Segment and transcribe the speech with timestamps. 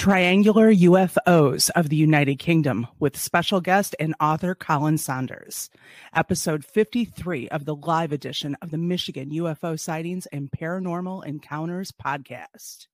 [0.00, 5.68] Triangular UFOs of the United Kingdom with special guest and author Colin Saunders.
[6.16, 12.86] Episode 53 of the live edition of the Michigan UFO Sightings and Paranormal Encounters podcast.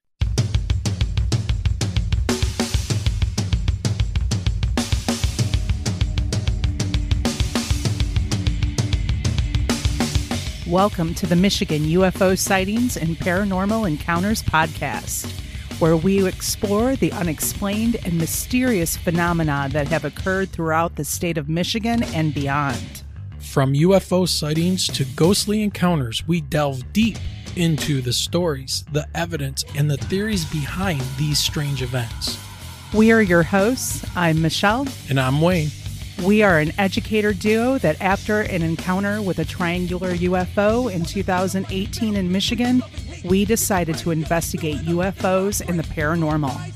[10.66, 15.45] Welcome to the Michigan UFO Sightings and Paranormal Encounters podcast
[15.78, 21.48] where we explore the unexplained and mysterious phenomena that have occurred throughout the state of
[21.48, 23.02] Michigan and beyond.
[23.38, 27.18] From UFO sightings to ghostly encounters, we delve deep
[27.56, 32.38] into the stories, the evidence, and the theories behind these strange events.
[32.94, 34.04] We are your hosts.
[34.16, 34.86] I'm Michelle.
[35.08, 35.70] And I'm Wayne.
[36.22, 42.16] We are an educator duo that, after an encounter with a triangular UFO in 2018
[42.16, 42.82] in Michigan,
[43.26, 46.75] we decided to investigate UFOs and the paranormal.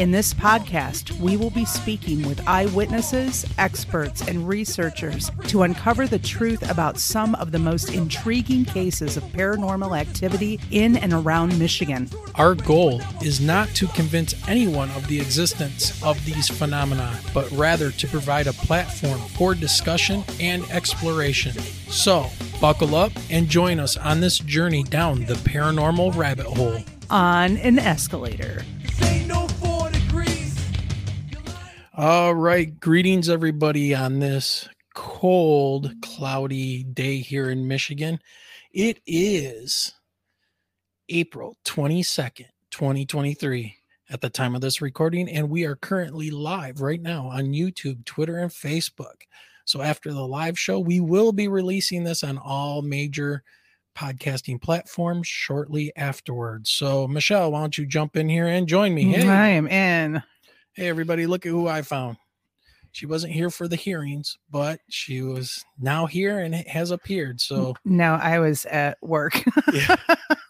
[0.00, 6.18] In this podcast, we will be speaking with eyewitnesses, experts, and researchers to uncover the
[6.18, 12.08] truth about some of the most intriguing cases of paranormal activity in and around Michigan.
[12.36, 17.90] Our goal is not to convince anyone of the existence of these phenomena, but rather
[17.90, 21.52] to provide a platform for discussion and exploration.
[21.90, 26.82] So, buckle up and join us on this journey down the paranormal rabbit hole.
[27.10, 28.62] On an escalator.
[32.02, 32.80] All right.
[32.80, 38.20] Greetings, everybody, on this cold, cloudy day here in Michigan.
[38.72, 39.92] It is
[41.10, 43.76] April 22nd, 2023,
[44.08, 48.02] at the time of this recording, and we are currently live right now on YouTube,
[48.06, 49.26] Twitter, and Facebook.
[49.66, 53.42] So, after the live show, we will be releasing this on all major
[53.94, 56.70] podcasting platforms shortly afterwards.
[56.70, 59.12] So, Michelle, why don't you jump in here and join me?
[59.12, 59.28] Mm, hey.
[59.28, 60.22] I am in.
[60.80, 62.16] Hey, everybody, look at who I found.
[62.92, 67.38] She wasn't here for the hearings, but she was now here and has appeared.
[67.38, 69.44] So no, I was at work.
[69.74, 69.96] yeah.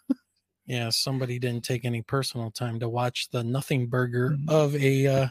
[0.67, 4.49] yeah, somebody didn't take any personal time to watch the nothing burger mm-hmm.
[4.49, 5.29] of a uh,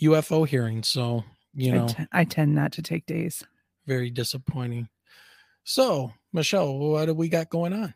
[0.00, 0.84] UFO hearing.
[0.84, 3.42] So, you know, I, t- I tend not to take days.
[3.88, 4.88] Very disappointing.
[5.64, 7.92] So, Michelle, what do we got going on?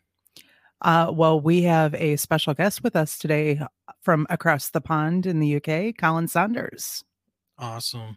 [0.82, 3.60] Uh, well, we have a special guest with us today
[4.02, 7.04] from across the pond in the UK, Colin Saunders.
[7.58, 8.16] Awesome.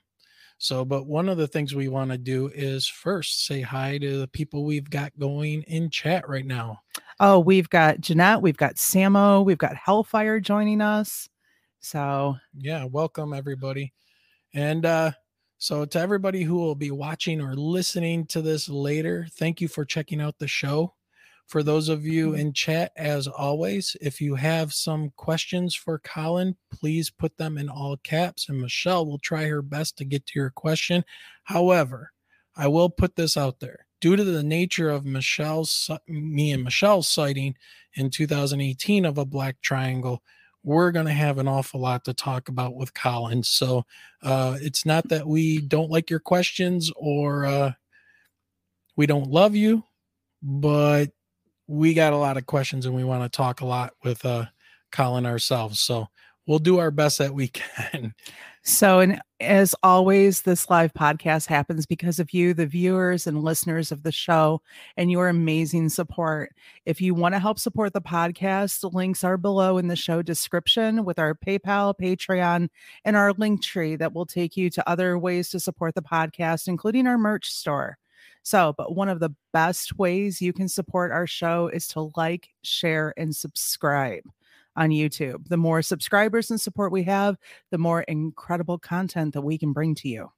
[0.57, 4.19] So, but one of the things we want to do is first say hi to
[4.19, 6.79] the people we've got going in chat right now.
[7.19, 11.27] Oh, we've got Jeanette, we've got Samo, we've got Hellfire joining us.
[11.81, 13.93] So, yeah, welcome everybody.
[14.53, 15.11] And uh
[15.57, 19.85] so to everybody who will be watching or listening to this later, thank you for
[19.85, 20.93] checking out the show.
[21.47, 22.39] For those of you mm-hmm.
[22.39, 27.69] in chat, as always, if you have some questions for Colin, please put them in
[27.69, 31.03] all caps, and Michelle will try her best to get to your question.
[31.43, 32.11] However,
[32.55, 33.85] I will put this out there.
[34.01, 37.55] Due to the nature of Michelle's, me and Michelle's sighting
[37.95, 40.21] in 2018 of a black triangle,
[40.63, 43.43] we're going to have an awful lot to talk about with Colin.
[43.43, 43.85] So
[44.21, 47.71] uh, it's not that we don't like your questions or uh,
[48.95, 49.83] we don't love you,
[50.41, 51.11] but
[51.67, 54.45] we got a lot of questions and we want to talk a lot with uh
[54.91, 55.79] Colin ourselves.
[55.79, 56.07] So
[56.47, 58.13] we'll do our best that we can.
[58.65, 63.91] So, and as always, this live podcast happens because of you, the viewers and listeners
[63.91, 64.61] of the show,
[64.95, 66.53] and your amazing support.
[66.85, 70.21] If you want to help support the podcast, the links are below in the show
[70.21, 72.69] description with our PayPal, Patreon,
[73.03, 76.69] and our link tree that will take you to other ways to support the podcast,
[76.69, 77.97] including our merch store.
[78.43, 82.49] So, but one of the best ways you can support our show is to like,
[82.61, 84.23] share, and subscribe
[84.75, 85.47] on YouTube.
[85.47, 87.37] The more subscribers and support we have,
[87.71, 90.31] the more incredible content that we can bring to you.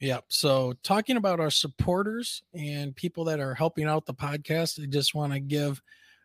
[0.00, 0.24] Yep.
[0.28, 5.14] So, talking about our supporters and people that are helping out the podcast, I just
[5.14, 5.80] want to give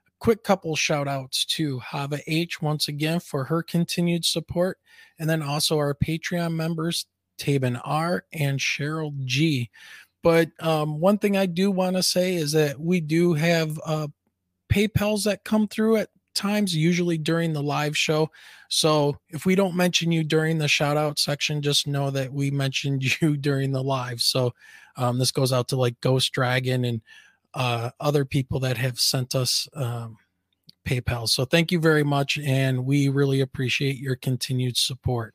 [0.07, 4.77] a quick couple shout outs to Hava H once again for her continued support,
[5.19, 7.05] and then also our Patreon members,
[7.39, 9.69] Taben R and Cheryl G.
[10.23, 14.07] But um, one thing I do want to say is that we do have uh,
[14.71, 18.29] PayPal's that come through at times, usually during the live show.
[18.69, 22.51] So if we don't mention you during the shout out section, just know that we
[22.51, 24.21] mentioned you during the live.
[24.21, 24.53] So
[24.95, 27.01] um, this goes out to like Ghost Dragon and
[27.53, 30.17] uh, other people that have sent us um,
[30.85, 31.27] PayPal.
[31.27, 32.37] So thank you very much.
[32.37, 35.33] And we really appreciate your continued support.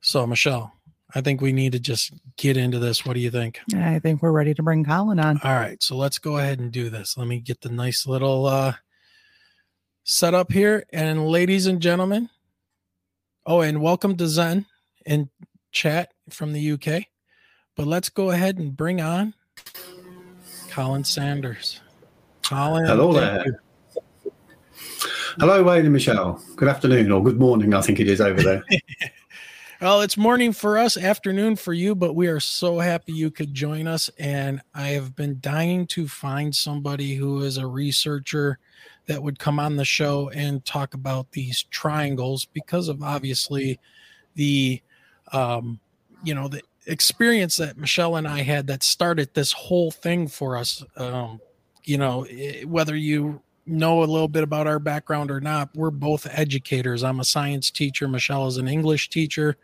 [0.00, 0.75] So, Michelle,
[1.14, 3.06] I think we need to just get into this.
[3.06, 3.60] What do you think?
[3.74, 5.40] I think we're ready to bring Colin on.
[5.44, 7.16] All right, so let's go ahead and do this.
[7.16, 8.74] Let me get the nice little uh
[10.04, 10.84] setup here.
[10.92, 12.28] And ladies and gentlemen,
[13.48, 14.66] Oh, and welcome to Zen
[15.06, 15.28] and
[15.70, 17.04] chat from the UK.
[17.76, 19.34] But let's go ahead and bring on
[20.68, 21.80] Colin Saunders.
[22.42, 22.86] Colin.
[22.86, 23.44] Hello there.
[23.46, 24.32] You.
[25.38, 26.42] Hello, Wayne and Michelle.
[26.56, 28.64] Good afternoon or good morning, I think it is over there.
[29.80, 33.52] well, it's morning for us, afternoon for you, but we are so happy you could
[33.52, 34.08] join us.
[34.18, 38.58] And I have been dying to find somebody who is a researcher
[39.06, 43.78] that would come on the show and talk about these triangles because of obviously
[44.34, 44.80] the
[45.32, 45.80] um,
[46.24, 50.56] you know the experience that Michelle and I had that started this whole thing for
[50.56, 50.84] us.
[50.96, 51.40] Um,
[51.84, 52.26] you know,
[52.64, 57.02] whether you know a little bit about our background or not, we're both educators.
[57.02, 58.08] I'm a science teacher.
[58.08, 59.56] Michelle is an English teacher.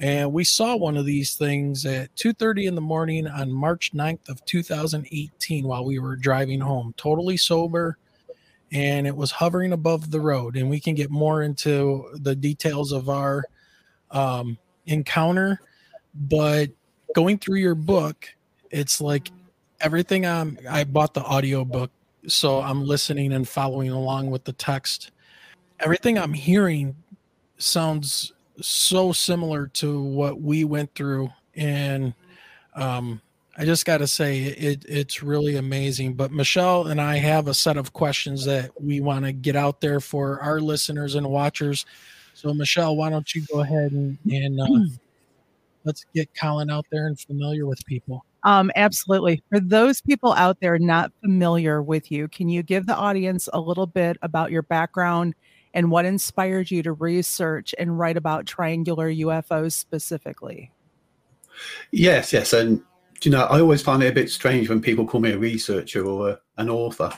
[0.00, 4.28] And we saw one of these things at 2:30 in the morning on March 9th
[4.28, 7.96] of 2018 while we were driving home, totally sober,
[8.72, 10.56] and it was hovering above the road.
[10.56, 13.44] And we can get more into the details of our
[14.10, 15.60] um, encounter,
[16.12, 16.70] but
[17.14, 18.28] going through your book,
[18.70, 19.30] it's like
[19.80, 21.92] everything I'm I bought the audio book,
[22.26, 25.10] so I'm listening and following along with the text.
[25.80, 26.96] Everything I'm hearing
[27.58, 32.14] sounds so similar to what we went through and
[32.74, 33.20] um,
[33.56, 36.14] I just got to say it it's really amazing.
[36.14, 39.80] But Michelle and I have a set of questions that we want to get out
[39.80, 41.86] there for our listeners and watchers.
[42.34, 44.96] So Michelle, why don't you go ahead and, and uh,
[45.84, 48.24] let's get Colin out there and familiar with people.
[48.44, 49.42] Um, absolutely.
[49.48, 53.60] For those people out there not familiar with you, can you give the audience a
[53.60, 55.34] little bit about your background
[55.72, 60.70] and what inspired you to research and write about triangular UFOs specifically?
[61.90, 62.52] Yes, yes.
[62.52, 62.82] And,
[63.22, 66.04] you know, I always find it a bit strange when people call me a researcher
[66.04, 67.12] or a, an author.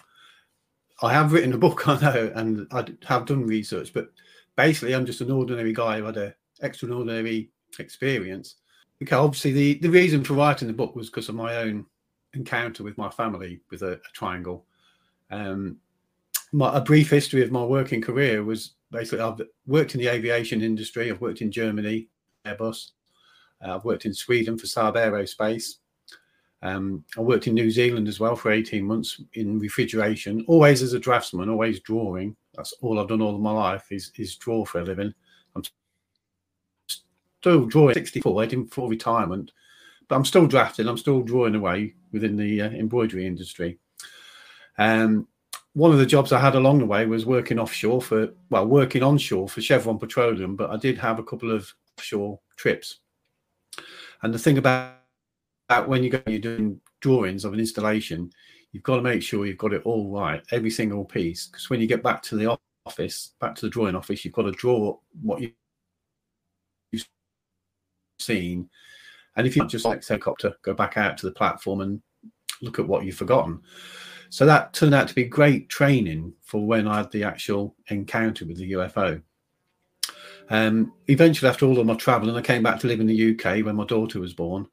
[1.02, 4.11] I have written a book, I know, and I have done research, but
[4.56, 8.56] basically, I'm just an ordinary guy who had an extraordinary experience.
[9.02, 11.84] Okay, obviously, the, the reason for writing the book was because of my own
[12.34, 14.64] encounter with my family with a, a triangle.
[15.31, 15.78] Um,
[16.52, 20.62] my, a brief history of my working career was basically I've worked in the aviation
[20.62, 21.10] industry.
[21.10, 22.08] I've worked in Germany,
[22.46, 22.93] Airbus.
[23.64, 25.76] Uh, I've worked in Sweden for Saab Aerospace.
[26.62, 30.94] Um, I worked in New Zealand as well for 18 months in refrigeration, always as
[30.94, 32.34] a draftsman, always drawing.
[32.54, 35.12] That's all I've done all of my life is, is draw for a living.
[37.46, 39.52] Still drawing 64, waiting for retirement,
[40.08, 40.88] but I'm still drafting.
[40.88, 43.78] I'm still drawing away within the uh, embroidery industry.
[44.78, 45.28] Um,
[45.75, 49.04] one of the jobs I had along the way was working offshore for, well, working
[49.04, 52.98] onshore for Chevron Petroleum, but I did have a couple of offshore trips.
[54.22, 54.96] And the thing about,
[55.69, 58.28] about when you go, you're doing drawings of an installation,
[58.72, 61.46] you've got to make sure you've got it all right, every single piece.
[61.46, 64.42] Because when you get back to the office, back to the drawing office, you've got
[64.42, 65.52] to draw what you,
[68.18, 68.68] seen.
[69.36, 72.00] And if you just like helicopter, go back out to the platform and
[72.62, 73.60] look at what you've forgotten.
[74.30, 78.44] So that turned out to be great training for when I had the actual encounter
[78.44, 79.22] with the UFO.
[80.48, 83.64] Um, eventually, after all of my traveling, I came back to live in the UK
[83.64, 84.66] when my daughter was born.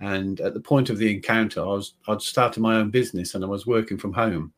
[0.00, 3.44] And at the point of the encounter, I was I'd started my own business and
[3.44, 4.52] I was working from home.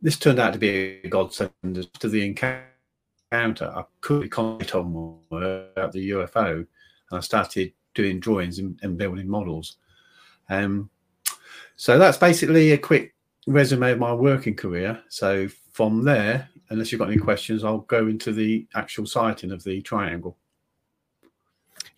[0.00, 1.52] This turned out to be a godsend
[2.00, 3.72] to the encounter.
[3.74, 6.66] I could concentrate on about the UFO, and
[7.14, 9.76] I started doing drawings and, and building models.
[10.48, 10.90] Um,
[11.76, 13.14] so that's basically a quick
[13.46, 15.02] resume of my working career.
[15.08, 19.64] So from there, unless you've got any questions, I'll go into the actual sighting of
[19.64, 20.36] the triangle.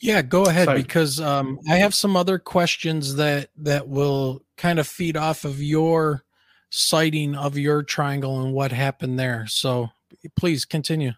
[0.00, 4.78] Yeah, go ahead so, because um, I have some other questions that that will kind
[4.78, 6.24] of feed off of your
[6.70, 9.46] sighting of your triangle and what happened there.
[9.46, 9.90] So
[10.36, 11.12] please continue.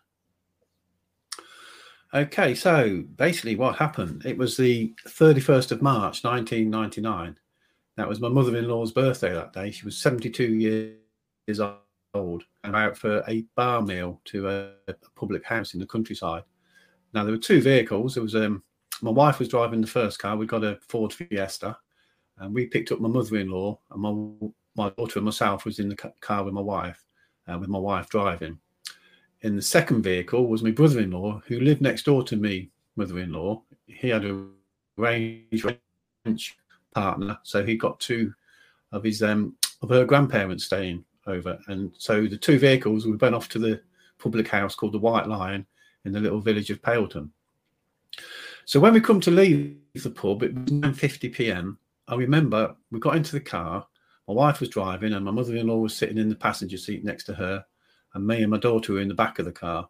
[2.14, 7.36] Okay, so basically what happened, it was the 31st of March 1999
[7.96, 9.70] that was my mother-in-law's birthday that day.
[9.70, 11.60] She was 72 years
[12.14, 16.42] old and out for a bar meal to a, a public house in the countryside.
[17.14, 18.14] Now there were two vehicles.
[18.14, 18.62] There was um,
[19.00, 20.36] my wife was driving the first car.
[20.36, 21.78] We got a Ford Fiesta,
[22.38, 26.12] and we picked up my mother-in-law, and my my daughter and myself was in the
[26.20, 27.02] car with my wife,
[27.48, 28.58] uh, with my wife driving.
[29.42, 33.62] In the second vehicle was my brother-in-law, who lived next door to me, mother-in-law.
[33.86, 34.46] He had a
[34.96, 35.64] Range
[36.96, 38.32] Rover, so he got two
[38.92, 43.34] of his um of her grandparents staying over, and so the two vehicles we went
[43.34, 43.80] off to the
[44.18, 45.66] public house called the White Lion
[46.04, 47.30] in the little village of Pailton.
[48.64, 51.78] So when we come to leave the pub, it was 9:50 p.m.
[52.08, 53.86] I remember we got into the car.
[54.26, 57.34] My wife was driving, and my mother-in-law was sitting in the passenger seat next to
[57.34, 57.64] her,
[58.16, 59.88] and me and my daughter were in the back of the car.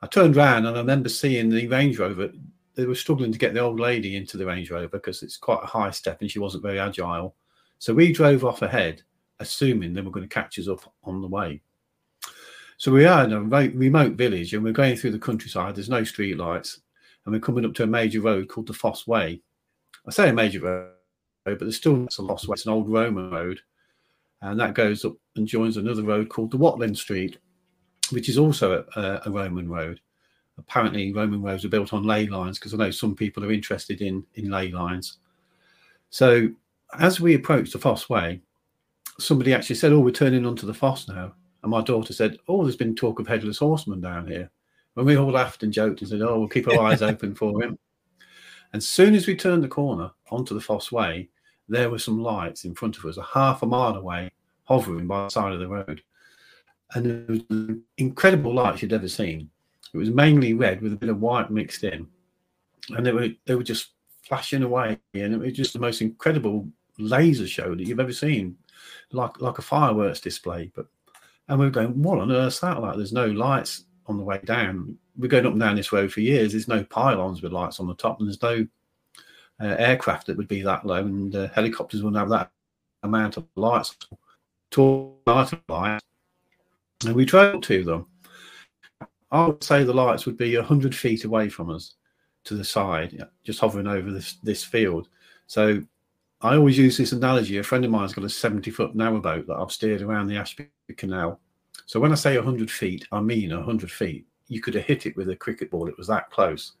[0.00, 2.30] I turned around and I remember seeing the Range Rover.
[2.74, 5.62] They were struggling to get the old lady into the Range Rover because it's quite
[5.62, 7.34] a high step and she wasn't very agile.
[7.78, 9.02] So we drove off ahead,
[9.40, 11.60] assuming they were going to catch us up on the way.
[12.76, 15.74] So we are in a remote village and we're going through the countryside.
[15.74, 16.80] There's no street lights
[17.24, 19.42] and we're coming up to a major road called the Foss Way.
[20.06, 20.92] I say a major road,
[21.44, 22.54] but there's still a Foss Way.
[22.54, 23.60] It's an old Roman road
[24.42, 27.38] and that goes up and joins another road called the Watling Street,
[28.10, 30.00] which is also a, a Roman road.
[30.58, 34.02] Apparently, Roman roads are built on ley lines because I know some people are interested
[34.02, 35.18] in in ley lines.
[36.10, 36.48] So,
[36.98, 38.42] as we approached the Foss Way,
[39.18, 42.64] somebody actually said, "Oh, we're turning onto the Foss now," and my daughter said, "Oh,
[42.64, 44.50] there's been talk of headless horsemen down here."
[44.96, 47.62] And we all laughed and joked and said, "Oh, we'll keep our eyes open for
[47.62, 47.78] him."
[48.72, 51.30] And as soon as we turned the corner onto the Foss Way,
[51.68, 54.30] there were some lights in front of us, a half a mile away,
[54.64, 56.02] hovering by the side of the road.
[56.94, 59.48] And it was incredible lights you'd ever seen.
[59.94, 62.06] It was mainly red with a bit of white mixed in.
[62.90, 63.92] And they were they were just
[64.22, 64.98] flashing away.
[65.14, 68.56] And it was just the most incredible laser show that you've ever seen.
[69.12, 70.70] Like like a fireworks display.
[70.74, 70.86] But
[71.48, 72.96] and we were going, what on earth's that like?
[72.96, 74.96] There's no lights on the way down.
[75.16, 76.52] We're going up and down this road for years.
[76.52, 78.66] There's no pylons with lights on the top, and there's no
[79.62, 82.50] uh, aircraft that would be that low, and uh, helicopters wouldn't have that
[83.02, 83.96] amount of lights,
[84.70, 85.54] tall lights.
[87.04, 88.06] And we drove to them.
[89.30, 91.94] I would say the lights would be hundred feet away from us,
[92.44, 95.08] to the side, just hovering over this this field.
[95.46, 95.82] So
[96.40, 97.58] I always use this analogy.
[97.58, 100.68] A friend of mine's got a 70 foot narrowboat that I've steered around the Ashby
[100.96, 101.40] Canal.
[101.86, 104.26] So when I say 100 feet, I mean 100 feet.
[104.48, 105.88] You could have hit it with a cricket ball.
[105.88, 106.72] It was that close.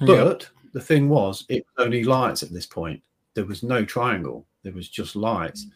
[0.00, 3.02] But the thing was, it was only lights at this point.
[3.34, 4.46] There was no triangle.
[4.62, 5.66] There was just lights.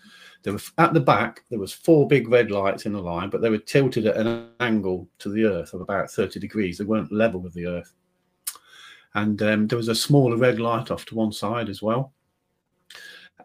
[0.42, 1.44] There were at the back.
[1.50, 4.48] There was four big red lights in a line, but they were tilted at an
[4.60, 6.78] angle to the earth of about thirty degrees.
[6.78, 7.94] They weren't level with the earth.
[9.14, 12.12] And um, there was a smaller red light off to one side as well.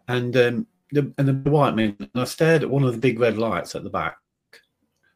[0.08, 1.96] And um, the, and the white men.
[2.00, 4.16] And I stared at one of the big red lights at the back,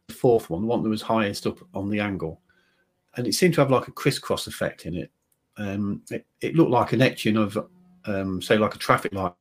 [0.06, 2.40] the fourth one, the one that was highest up on the angle,
[3.16, 5.10] and it seemed to have like a crisscross effect in it
[5.56, 7.58] um, it, it, looked like an etching of,
[8.06, 9.34] um, say, like a traffic light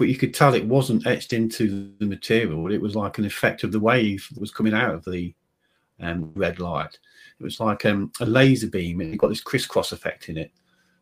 [0.00, 2.72] but you could tell it wasn't etched into the material.
[2.72, 5.34] It was like an effect of the wave that was coming out of the
[6.00, 6.98] um, red light.
[7.38, 10.52] It was like um, a laser beam, and it got this crisscross effect in it,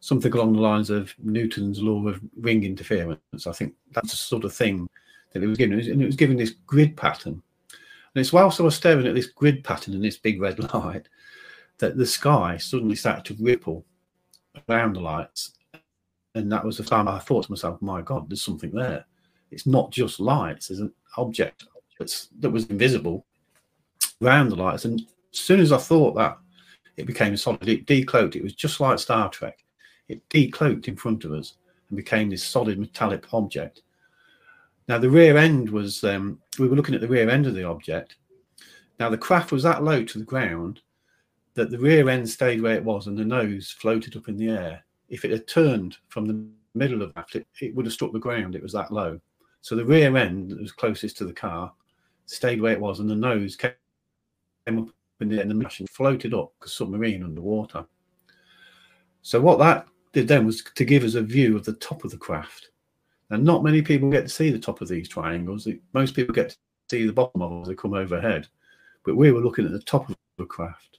[0.00, 3.46] something along the lines of Newton's law of ring interference.
[3.46, 4.88] I think that's the sort of thing
[5.32, 7.40] that it was giving, and it was giving this grid pattern.
[8.14, 11.08] And it's whilst I was staring at this grid pattern and this big red light
[11.78, 13.86] that the sky suddenly started to ripple
[14.68, 15.54] around the lights.
[16.34, 19.04] And that was the time I thought to myself, my God, there's something there.
[19.50, 21.64] It's not just lights, there's an object
[22.40, 23.24] that was invisible
[24.22, 24.84] around the lights.
[24.84, 25.00] And
[25.32, 26.38] as soon as I thought that,
[26.96, 27.68] it became solid.
[27.68, 28.36] It decloaked.
[28.36, 29.64] It was just like Star Trek.
[30.08, 31.54] It decloaked in front of us
[31.88, 33.82] and became this solid metallic object.
[34.88, 37.64] Now, the rear end was, um, we were looking at the rear end of the
[37.64, 38.16] object.
[38.98, 40.80] Now, the craft was that low to the ground
[41.58, 44.48] that the rear end stayed where it was and the nose floated up in the
[44.48, 44.84] air.
[45.08, 48.18] If it had turned from the middle of that, it, it would have struck the
[48.18, 48.54] ground.
[48.54, 49.20] It was that low.
[49.60, 51.72] So the rear end that was closest to the car
[52.26, 53.72] stayed where it was, and the nose came
[54.68, 54.88] up
[55.20, 57.84] in the air, and the machine floated up because submarine underwater.
[59.22, 62.12] So what that did then was to give us a view of the top of
[62.12, 62.70] the craft.
[63.30, 65.66] And not many people get to see the top of these triangles.
[65.92, 66.56] Most people get to
[66.88, 68.46] see the bottom of them as they come overhead.
[69.04, 70.97] But we were looking at the top of the craft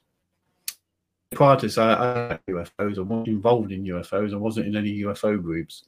[1.32, 2.98] prior to this, I, I UFOs.
[2.98, 4.34] I wasn't involved in UFOs.
[4.34, 5.86] I wasn't in any UFO groups.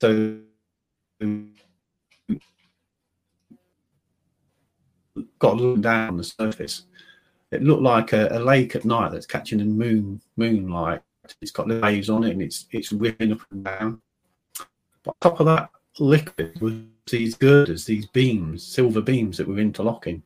[0.00, 0.38] So
[5.38, 6.84] got down on the surface.
[7.50, 11.02] It looked like a, a, lake at night that's catching the moon moonlight.
[11.40, 14.02] It's got waves on it and it's it's whipping up and down.
[15.04, 16.74] But on top of that liquid was
[17.08, 20.22] these girders, these beams, silver beams that were interlocking,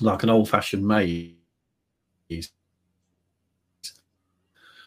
[0.00, 1.32] like an old-fashioned maze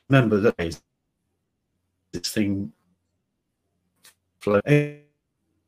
[0.10, 0.80] remember that
[2.12, 2.72] this thing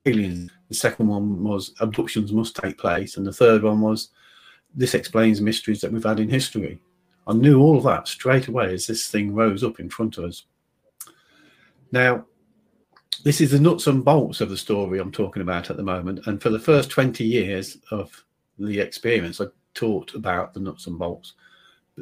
[0.05, 0.51] aliens.
[0.69, 4.09] The second one was abductions must take place, and the third one was
[4.73, 6.79] this explains mysteries that we've had in history.
[7.27, 10.45] I knew all that straight away as this thing rose up in front of us.
[11.91, 12.25] Now,
[13.23, 16.25] this is the nuts and bolts of the story I'm talking about at the moment.
[16.25, 18.23] And for the first 20 years of
[18.57, 21.33] the experience, I taught about the nuts and bolts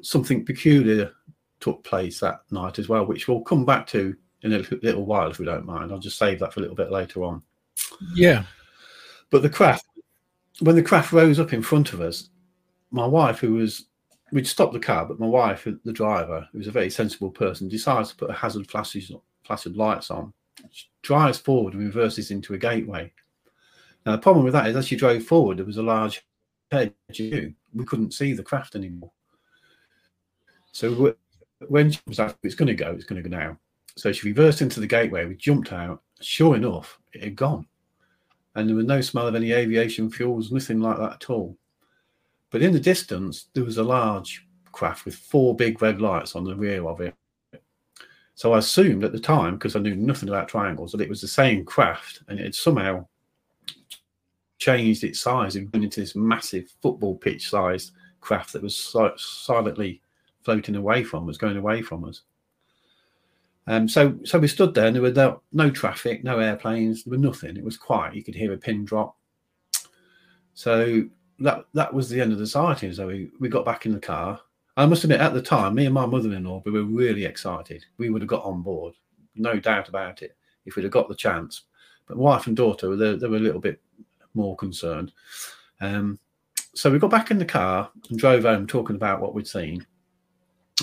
[0.04, 1.12] something peculiar
[1.60, 5.30] took place that night as well, which we'll come back to in a little while
[5.30, 5.92] if we don't mind.
[5.92, 7.42] I'll just save that for a little bit later on.
[8.14, 8.44] Yeah.
[9.30, 9.86] But the craft,
[10.60, 12.30] when the craft rose up in front of us,
[12.92, 13.86] my wife, who was
[14.32, 17.68] we'd stopped the car, but my wife, the driver, who was a very sensible person,
[17.68, 19.12] decides to put a hazard flashes,
[19.44, 20.34] flashing lights on.
[20.72, 23.12] She drives forward and reverses into a gateway.
[24.06, 26.26] Now, the problem with that is as she drove forward, there was a large
[26.72, 26.94] hedge.
[27.10, 29.12] We couldn't see the craft anymore.
[30.72, 31.16] So
[31.68, 33.58] when she was like, it's going to go, it's going to go now.
[33.96, 35.26] So she reversed into the gateway.
[35.26, 36.02] We jumped out.
[36.22, 37.66] Sure enough, it had gone.
[38.56, 41.58] And there was no smell of any aviation fuels, nothing like that at all.
[42.50, 46.44] But in the distance, there was a large craft with four big red lights on
[46.44, 47.14] the rear of it.
[48.36, 51.22] So I assumed at the time, because I knew nothing about triangles, that it was
[51.22, 53.06] the same craft and it had somehow
[54.60, 60.02] changed its size and gone into this massive football pitch sized craft that was silently
[60.42, 62.22] floating away from us, going away from us.
[63.68, 67.12] Um, so, so we stood there, and there were no, no traffic, no airplanes, there
[67.12, 67.56] was nothing.
[67.56, 68.16] It was quiet.
[68.16, 69.16] You could hear a pin drop.
[70.56, 71.04] So
[71.40, 72.94] that that was the end of the sighting.
[72.94, 74.42] So we, we got back in the car.
[74.76, 77.86] I must admit, at the time, me and my mother-in-law, we were really excited.
[77.98, 78.96] We would have got on board,
[79.36, 81.64] no doubt about it, if we'd have got the chance.
[82.08, 83.80] But wife and daughter, they, they were a little bit
[84.34, 85.12] more concerned.
[85.82, 86.18] Um,
[86.74, 89.86] so we got back in the car and drove home, talking about what we'd seen.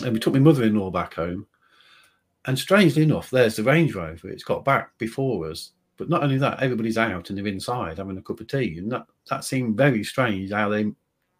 [0.03, 1.47] And we took my mother-in-law back home
[2.47, 4.29] and strangely enough, there's the Range Rover.
[4.29, 5.73] It's got back before us.
[5.97, 8.79] But not only that, everybody's out and they're inside having a cup of tea.
[8.79, 10.93] And that, that seemed very strange how they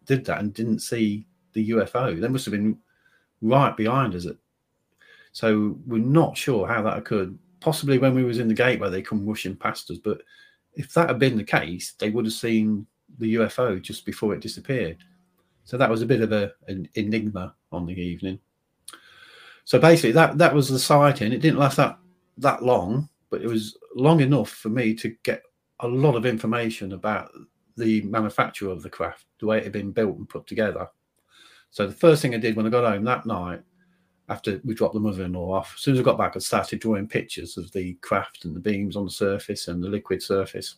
[0.05, 2.19] did that and didn't see the UFO.
[2.19, 2.77] They must have been
[3.41, 4.27] right behind us.
[5.31, 7.37] So we're not sure how that occurred.
[7.59, 9.97] Possibly when we was in the gateway, they come rushing past us.
[9.97, 10.21] But
[10.73, 12.85] if that had been the case, they would have seen
[13.19, 14.97] the UFO just before it disappeared.
[15.63, 18.39] So that was a bit of a, an enigma on the evening.
[19.67, 21.33] So basically, that that was the sighting.
[21.33, 21.99] It didn't last that
[22.37, 25.43] that long, but it was long enough for me to get
[25.81, 27.29] a lot of information about
[27.75, 30.87] the manufacture of the craft, the way it had been built and put together.
[31.71, 33.61] So the first thing I did when I got home that night,
[34.29, 37.09] after we dropped the mother-in-law off, as soon as I got back, I started drawing
[37.09, 40.75] pictures of the craft and the beams on the surface and the liquid surface.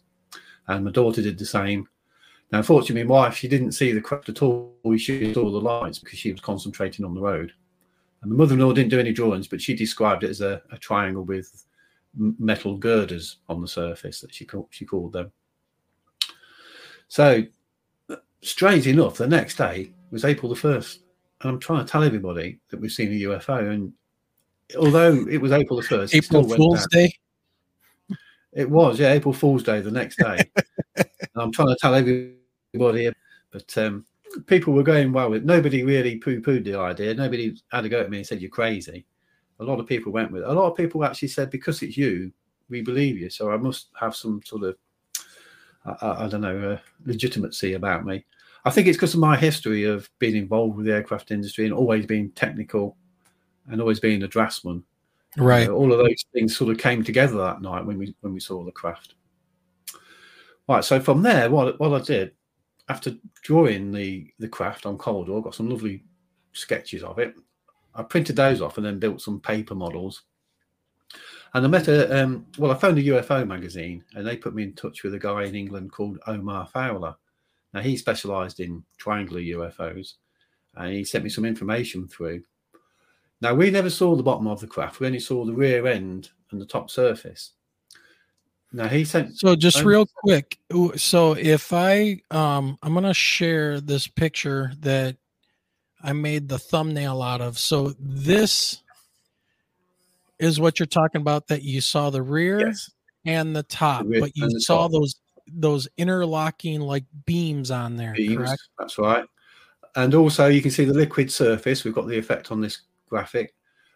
[0.67, 1.87] And my daughter did the same.
[2.51, 4.75] Now, unfortunately, my wife, she didn't see the craft at all.
[4.97, 7.53] She saw the lights because she was concentrating on the road.
[8.21, 11.23] And the mother-in-law didn't do any drawings, but she described it as a, a triangle
[11.23, 11.65] with
[12.15, 15.31] metal girders on the surface that she called, she called them.
[17.07, 17.43] So,
[18.41, 20.99] strange enough, the next day was April the 1st.
[21.41, 23.71] And I'm trying to tell everybody that we've seen a UFO.
[23.71, 23.93] And
[24.77, 27.13] although it was April the 1st, April Fool's Day?
[28.51, 30.39] It was, yeah, April Fool's Day the next day.
[31.35, 33.11] I'm trying to tell everybody,
[33.51, 34.05] but um,
[34.45, 35.43] people were going well with.
[35.43, 37.13] Nobody really poo-pooed the idea.
[37.13, 39.05] Nobody had a go at me and said you're crazy.
[39.59, 40.47] A lot of people went with it.
[40.47, 42.31] A lot of people actually said because it's you,
[42.69, 43.29] we believe you.
[43.29, 44.77] So I must have some sort of,
[45.85, 48.25] I, I don't know, uh, legitimacy about me.
[48.65, 51.73] I think it's because of my history of being involved with the aircraft industry and
[51.73, 52.97] always being technical
[53.67, 54.83] and always being a draftsman.
[55.37, 55.67] Right.
[55.67, 58.39] Uh, all of those things sort of came together that night when we when we
[58.39, 59.15] saw the craft.
[60.67, 60.83] Right.
[60.83, 62.31] So from there, what what I did
[62.89, 66.03] after drawing the the craft on CorelDRAW, got some lovely
[66.53, 67.35] sketches of it.
[67.95, 70.23] I printed those off and then built some paper models.
[71.53, 74.63] And I met a um, well, I found a UFO magazine, and they put me
[74.63, 77.15] in touch with a guy in England called Omar Fowler.
[77.73, 80.15] Now he specialised in triangular UFOs,
[80.75, 82.43] and he sent me some information through.
[83.41, 86.29] Now we never saw the bottom of the craft; we only saw the rear end
[86.51, 87.53] and the top surface.
[88.71, 89.37] Now he sent.
[89.37, 90.59] So just real quick,
[90.95, 95.17] so if I um I'm gonna share this picture that
[96.01, 97.57] I made the thumbnail out of.
[97.57, 98.83] So this
[100.37, 102.91] is what you're talking about that you saw the rear yes.
[103.25, 104.91] and the top, the but you saw top.
[104.91, 105.15] those
[105.51, 108.13] those interlocking like beams on there.
[108.13, 108.61] Beams, correct?
[108.77, 109.25] That's right.
[109.95, 111.83] And also you can see the liquid surface.
[111.83, 113.55] We've got the effect on this graphic.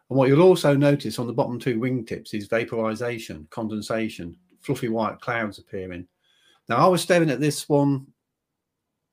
[0.10, 5.20] And what you'll also notice on the bottom two wingtips is vaporization, condensation fluffy white
[5.20, 6.08] clouds appearing.
[6.70, 8.08] Now, I was staring at this one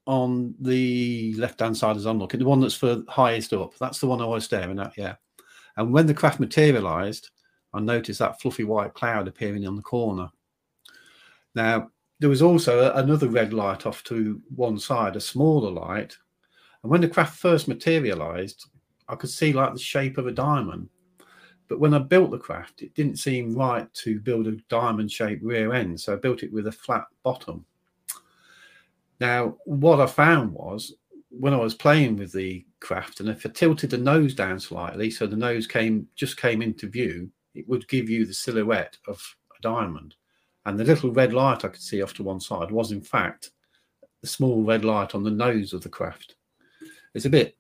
[0.06, 3.76] on the left hand side as I'm looking, the one that's for highest up.
[3.78, 5.16] That's the one I was staring at, yeah.
[5.76, 7.30] And when the craft materialized,
[7.72, 10.28] I noticed that fluffy white cloud appearing on the corner.
[11.54, 16.16] Now, there was also another red light off to one side, a smaller light.
[16.82, 18.66] And when the craft first materialized,
[19.08, 20.88] I could see like the shape of a diamond.
[21.70, 25.44] But when I built the craft, it didn't seem right to build a diamond shaped
[25.44, 26.00] rear end.
[26.00, 27.64] So I built it with a flat bottom.
[29.20, 30.94] Now, what I found was
[31.30, 35.12] when I was playing with the craft, and if I tilted the nose down slightly,
[35.12, 39.22] so the nose came just came into view, it would give you the silhouette of
[39.56, 40.16] a diamond.
[40.66, 43.52] And the little red light I could see off to one side was, in fact,
[44.22, 46.34] the small red light on the nose of the craft.
[47.14, 47.56] It's a bit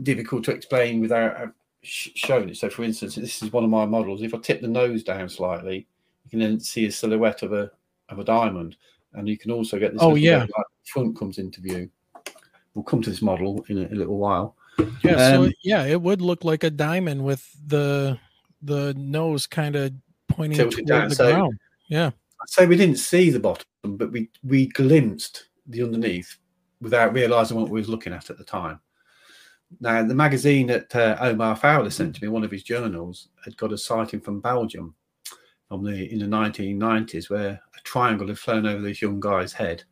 [0.00, 1.46] difficult to explain without uh,
[1.88, 2.56] sh- showing it.
[2.56, 4.22] So, for instance, this is one of my models.
[4.22, 5.86] If I tip the nose down slightly,
[6.24, 7.70] you can then see a silhouette of a
[8.08, 8.76] of a diamond,
[9.14, 10.02] and you can also get this.
[10.02, 10.38] Oh, yeah.
[10.40, 11.90] light front comes into view.
[12.74, 14.54] We'll come to this model in a, a little while.
[15.02, 18.18] Yeah, so Um, yeah, it would look like a diamond with the
[18.62, 19.92] the nose kind of
[20.28, 21.58] pointing toward down, the so- ground.
[21.88, 22.10] Yeah.
[22.40, 26.36] I'd say we didn't see the bottom, but we we glimpsed the underneath
[26.80, 28.78] without realizing what we was looking at at the time.
[29.80, 33.56] Now, the magazine that uh, Omar Fowler sent to me, one of his journals, had
[33.56, 34.94] got a sighting from Belgium
[35.68, 39.84] from the in the 1990s, where a triangle had flown over this young guy's head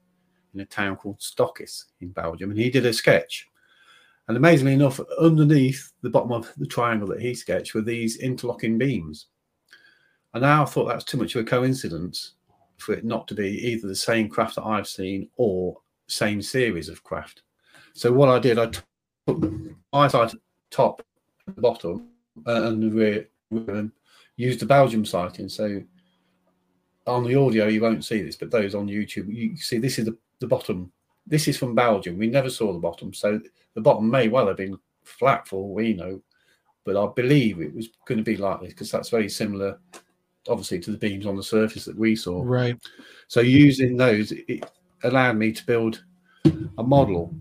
[0.55, 3.47] in a town called Stockis in Belgium, and he did a sketch.
[4.29, 8.77] And amazingly enough, underneath the bottom of the triangle that he sketched were these interlocking
[8.79, 9.27] beams.
[10.35, 12.33] And now I thought that's too much of a coincidence
[12.79, 15.77] for it not to be either the same craft that I've seen or
[16.09, 17.43] same series of craft.
[17.95, 18.71] So what I did, I
[20.09, 20.33] side
[20.71, 21.03] top,
[21.47, 22.09] the bottom,
[22.47, 23.91] uh, and the rear, and
[24.37, 25.49] used the Belgium sighting.
[25.49, 25.83] So
[27.07, 30.07] on the audio, you won't see this, but those on YouTube, you see this is
[30.07, 30.93] the, the bottom.
[31.27, 32.19] This is from Belgium.
[32.19, 33.41] We never saw the bottom, so
[33.75, 36.21] the bottom may well have been flat for all we know,
[36.85, 39.79] but I believe it was going to be like this because that's very similar,
[40.49, 42.43] obviously, to the beams on the surface that we saw.
[42.45, 42.77] Right.
[43.29, 44.71] So using those, it
[45.03, 46.05] allowed me to build
[46.79, 47.35] a model.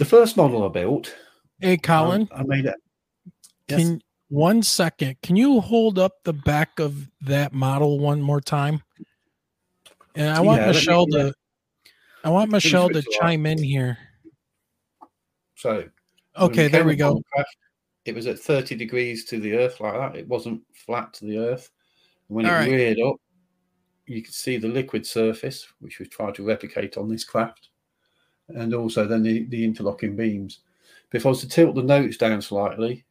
[0.00, 1.14] The first model I built,
[1.60, 2.74] Hey, um, Colin, I made it.
[3.68, 3.80] Yes.
[3.80, 5.16] can one second?
[5.22, 8.80] Can you hold up the back of that model one more time?
[10.14, 11.22] And I want Yeah, let me- Michelle yeah.
[11.24, 11.34] to.
[12.24, 13.28] I want Michelle to switch it on.
[13.28, 13.98] chime in here.
[15.56, 15.90] So
[16.38, 17.20] Okay, there we go.
[18.06, 20.16] it was at 30 degrees to the earth like that.
[20.18, 21.70] It wasn't flat to the earth.
[22.30, 22.70] And when All it right.
[22.70, 23.16] reared up,
[24.06, 27.68] you could see the liquid surface, which we've tried to replicate on this craft,
[28.54, 30.60] and also then the, the interlocking beams.
[31.10, 33.04] But if I was to tilt the notes down slightly,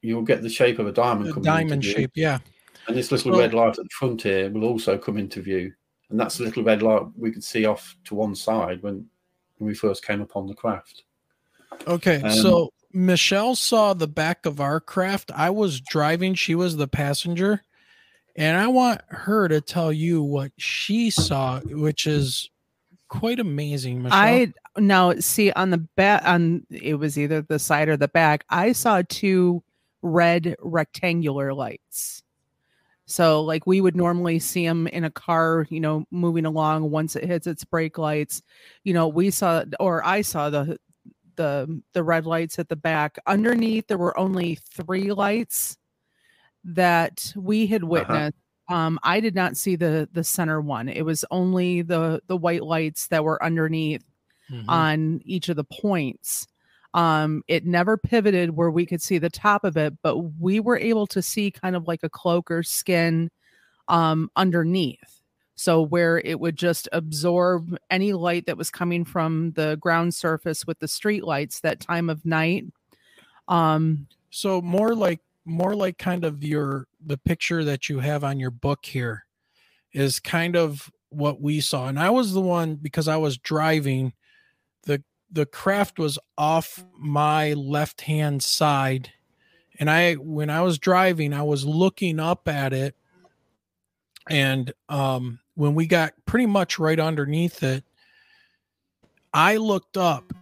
[0.00, 2.38] you'll get the shape of a diamond into diamond shape, yeah.
[2.86, 5.72] And this little Well- red light at the front here will also come into view.
[6.10, 9.06] And that's the little red light we could see off to one side when,
[9.58, 11.04] when we first came upon the craft.
[11.86, 15.30] Okay, Um, so Michelle saw the back of our craft.
[15.34, 17.62] I was driving, she was the passenger.
[18.36, 22.48] And I want her to tell you what she saw, which is
[23.08, 24.18] quite amazing, Michelle.
[24.18, 28.44] I now see on the back on it was either the side or the back.
[28.48, 29.62] I saw two
[30.02, 32.22] red rectangular lights.
[33.06, 37.16] So like we would normally see them in a car, you know, moving along once
[37.16, 38.42] it hits its brake lights.
[38.84, 40.78] You know, we saw or I saw the
[41.36, 43.18] the the red lights at the back.
[43.26, 45.78] Underneath there were only 3 lights
[46.64, 47.90] that we had uh-huh.
[47.90, 48.36] witnessed.
[48.68, 50.88] Um I did not see the the center one.
[50.88, 54.04] It was only the the white lights that were underneath
[54.48, 54.88] Mhm.
[54.88, 56.46] on each of the points.
[56.94, 60.78] Um, it never pivoted where we could see the top of it, but we were
[60.78, 63.30] able to see kind of like a cloak or skin
[63.88, 65.22] um, underneath.
[65.56, 70.66] So where it would just absorb any light that was coming from the ground surface
[70.66, 72.66] with the street lights that time of night.
[73.48, 78.40] Um, So more like more like kind of your the picture that you have on
[78.40, 79.24] your book here
[79.92, 81.88] is kind of what we saw.
[81.88, 84.12] And I was the one because I was driving
[84.84, 89.10] the the craft was off my left hand side
[89.78, 92.94] and I when I was driving I was looking up at it
[94.28, 97.84] and um when we got pretty much right underneath it
[99.34, 100.32] I looked up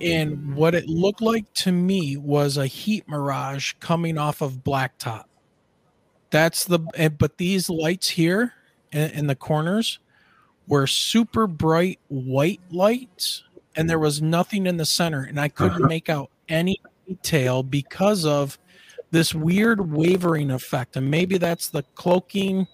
[0.00, 5.24] and what it looked like to me was a heat mirage coming off of blacktop.
[6.36, 6.80] That's the
[7.18, 8.52] but these lights here
[8.92, 10.00] in, in the corners
[10.68, 13.44] were super bright white lights,
[13.74, 15.88] and there was nothing in the center, and I couldn't Uh-huh.
[15.88, 18.58] make out any detail because of
[19.12, 20.98] this weird wavering effect.
[20.98, 22.66] And maybe that's the cloaking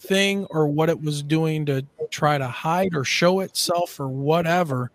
[0.00, 4.90] thing or what it was doing to try to hide or show itself or whatever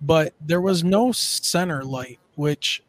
[0.00, 2.82] but there was no center light which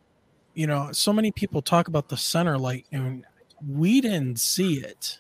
[0.56, 3.24] you know so many people talk about the center light and
[3.68, 5.20] we didn't see it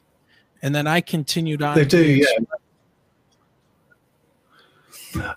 [0.61, 2.25] and then i continued on They do, yeah.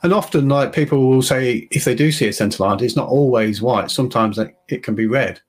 [0.03, 3.09] And often, like people will say, if they do see a centre light, it's not
[3.09, 3.91] always white.
[3.91, 5.41] Sometimes it, can be red,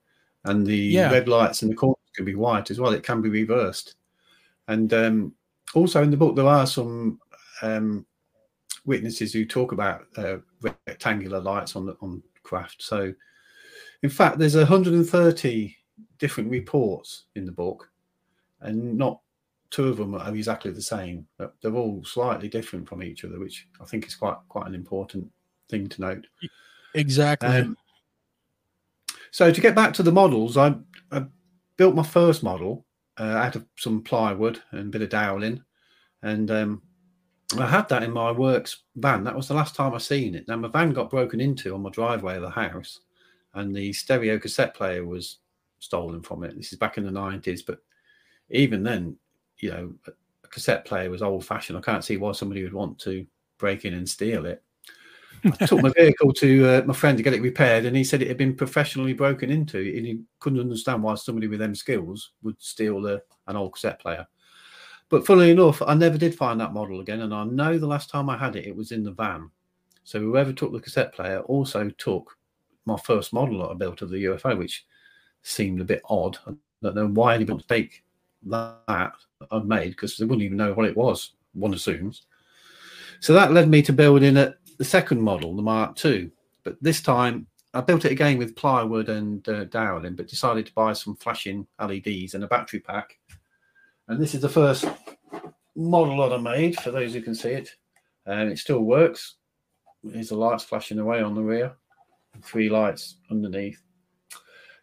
[0.45, 1.11] and the Yeah.
[1.11, 2.93] red lights in the corners can be white as well.
[2.93, 3.95] It can be reversed.
[4.67, 5.33] And um,
[5.75, 7.19] also in the book, there are some
[7.61, 8.05] um,
[8.85, 12.81] witnesses who talk about uh, rectangular lights on the on craft.
[12.81, 13.13] So,
[14.01, 15.77] in fact, there's 130
[16.17, 17.89] different reports in the book,
[18.61, 19.19] and not
[19.69, 21.27] two of them are exactly the same.
[21.37, 25.29] They're all slightly different from each other, which I think is quite quite an important
[25.69, 26.27] thing to note.
[26.93, 27.49] Exactly.
[27.49, 27.77] Um,
[29.31, 30.75] so to get back to the models, I,
[31.11, 31.25] I
[31.75, 32.85] built my first model
[33.19, 35.61] uh, out of some plywood and a bit of doweling,
[36.21, 36.81] and um,
[37.59, 39.23] I had that in my works van.
[39.23, 40.47] That was the last time I seen it.
[40.47, 43.01] Now my van got broken into on my driveway of the house,
[43.53, 45.39] and the stereo cassette player was
[45.85, 46.55] stolen from it.
[46.55, 47.79] This is back in the nineties, but
[48.49, 49.15] even then,
[49.59, 51.77] you know, a cassette player was old fashioned.
[51.77, 53.25] I can't see why somebody would want to
[53.57, 54.61] break in and steal it.
[55.43, 58.21] I took my vehicle to uh, my friend to get it repaired, and he said
[58.21, 62.31] it had been professionally broken into, and he couldn't understand why somebody with them skills
[62.41, 64.25] would steal a, an old cassette player.
[65.09, 68.09] But funnily enough, I never did find that model again, and I know the last
[68.09, 69.51] time I had it, it was in the van.
[70.03, 72.37] So whoever took the cassette player also took
[72.85, 74.85] my first model that I built of the UFO, which
[75.45, 76.37] seemed a bit odd.
[76.47, 78.03] I don't know why anybody would take
[78.47, 79.13] that
[79.51, 81.31] I'd made because they wouldn't even know what it was.
[81.53, 82.23] One assumes.
[83.19, 86.31] So that led me to building a, the second model, the Mark II.
[86.63, 90.73] But this time I built it again with plywood and uh, doweling, but decided to
[90.73, 93.17] buy some flashing LEDs and a battery pack.
[94.07, 94.85] And this is the first
[95.75, 97.75] model that I made for those who can see it.
[98.25, 99.35] And it still works.
[100.11, 101.75] Here's the lights flashing away on the rear,
[102.41, 103.81] three lights underneath.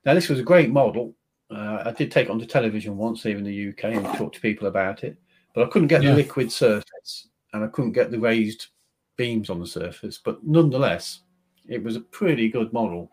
[0.05, 1.15] Now, this was a great model.
[1.51, 4.41] Uh, I did take it onto television once here in the UK and talk to
[4.41, 5.17] people about it,
[5.55, 6.11] but I couldn't get yeah.
[6.11, 8.69] the liquid surface and I couldn't get the raised
[9.17, 10.19] beams on the surface.
[10.23, 11.21] But nonetheless,
[11.69, 13.11] it was a pretty good model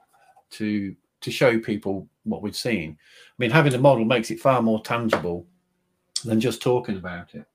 [0.51, 2.97] to to show people what we'd seen.
[3.01, 5.45] I mean, having a model makes it far more tangible
[6.23, 7.45] than just talking about it.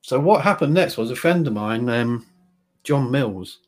[0.00, 2.26] So what happened next was a friend of mine, um,
[2.82, 3.60] John Mills,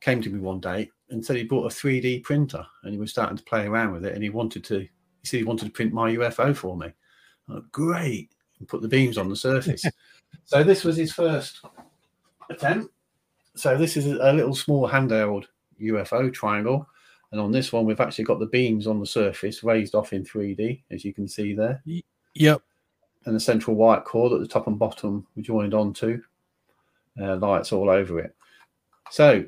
[0.00, 3.10] came to me one day and said he bought a 3D printer and he was
[3.10, 4.88] starting to play around with it and he wanted to he
[5.26, 6.92] said he wanted to print my UFO for me.
[7.48, 9.84] Like, Great, and put the beams on the surface.
[10.44, 11.60] so this was his first
[12.48, 12.92] attempt.
[13.56, 15.46] So this is a little small handheld
[15.80, 16.86] UFO triangle,
[17.32, 20.24] and on this one we've actually got the beams on the surface raised off in
[20.24, 21.82] 3D, as you can see there.
[22.34, 22.62] Yep.
[23.26, 26.22] And the central white cord at the top and bottom we joined onto.
[27.20, 28.34] Uh, lights all over it.
[29.10, 29.44] So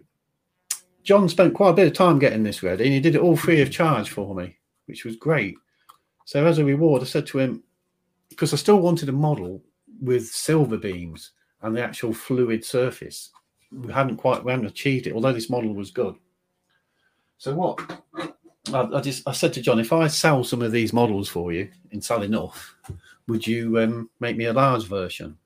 [1.02, 3.36] John spent quite a bit of time getting this ready, and he did it all
[3.36, 5.56] free of charge for me, which was great.
[6.24, 7.62] So as a reward, I said to him,
[8.28, 9.62] because I still wanted a model
[10.00, 13.30] with silver beams and the actual fluid surface.
[13.70, 16.14] We hadn't quite we hadn't achieved it, although this model was good.
[17.38, 17.80] So what
[18.72, 21.52] I, I just I said to John, if I sell some of these models for
[21.52, 22.74] you and sell enough,
[23.28, 25.36] would you um, make me a large version?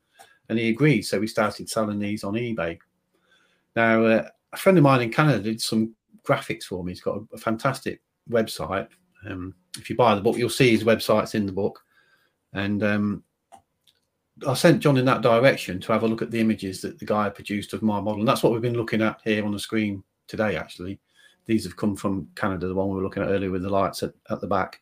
[0.48, 1.02] And he agreed.
[1.02, 2.78] So we started selling these on eBay.
[3.74, 5.94] Now, uh, a friend of mine in Canada did some
[6.26, 6.92] graphics for me.
[6.92, 8.88] He's got a, a fantastic website.
[9.28, 11.82] Um, if you buy the book, you'll see his website's in the book.
[12.52, 13.22] And um,
[14.46, 17.04] I sent John in that direction to have a look at the images that the
[17.04, 18.20] guy produced of my model.
[18.20, 20.98] And that's what we've been looking at here on the screen today, actually.
[21.44, 24.02] These have come from Canada, the one we were looking at earlier with the lights
[24.02, 24.80] at, at the back.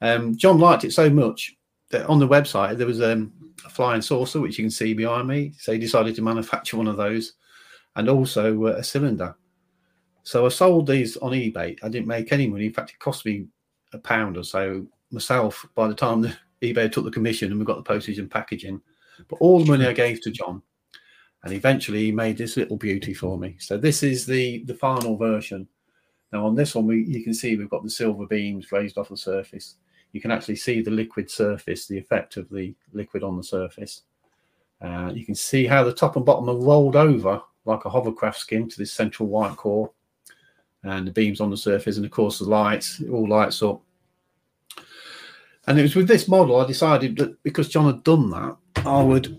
[0.00, 1.54] Um, John liked it so much
[1.90, 3.32] that on the website there was um,
[3.64, 5.52] a flying saucer, which you can see behind me.
[5.58, 7.34] So he decided to manufacture one of those
[7.96, 9.34] and also uh, a cylinder.
[10.22, 11.78] So I sold these on eBay.
[11.82, 12.66] I didn't make any money.
[12.66, 13.46] In fact, it cost me
[13.92, 17.66] a pound or so myself by the time the eBay took the commission and we
[17.66, 18.80] got the postage and packaging.
[19.28, 20.62] But all the money I gave to John,
[21.44, 23.56] and eventually he made this little beauty for me.
[23.60, 25.68] So this is the the final version.
[26.32, 29.10] Now on this one, we you can see we've got the silver beams raised off
[29.10, 29.76] the surface.
[30.12, 34.02] You can actually see the liquid surface, the effect of the liquid on the surface.
[34.80, 38.38] Uh, you can see how the top and bottom are rolled over like a hovercraft
[38.38, 39.90] skin to this central white core.
[40.82, 43.80] And the beams on the surface and of course the lights it all lights up.
[45.66, 49.02] And it was with this model i decided that because john had done that i
[49.02, 49.38] would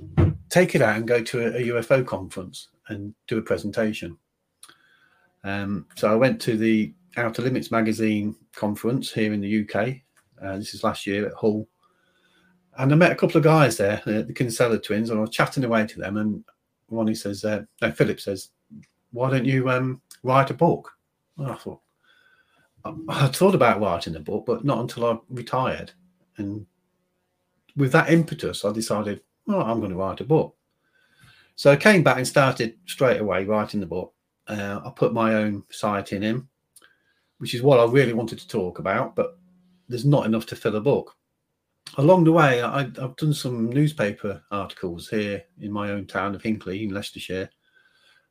[0.49, 4.17] take it out and go to a, a ufo conference and do a presentation.
[5.43, 10.57] Um, so i went to the outer limits magazine conference here in the uk uh,
[10.57, 11.67] this is last year at hull.
[12.79, 15.63] And i met a couple of guys there the kinsella twins and i was chatting
[15.63, 16.43] away to them and
[16.89, 18.49] Ronnie says, uh, no, Philip says,
[19.11, 20.91] why don't you um, write a book?
[21.37, 21.81] Well, I thought,
[23.09, 25.91] I, thought about writing a book, but not until I retired.
[26.37, 26.65] And
[27.75, 30.55] with that impetus, I decided, oh, I'm going to write a book.
[31.55, 34.13] So I came back and started straight away writing the book.
[34.47, 36.49] Uh, I put my own site in him,
[37.39, 39.37] which is what I really wanted to talk about, but
[39.87, 41.15] there's not enough to fill a book
[41.97, 46.41] along the way, I, have done some newspaper articles here in my own town of
[46.41, 47.49] Hinckley in Leicestershire.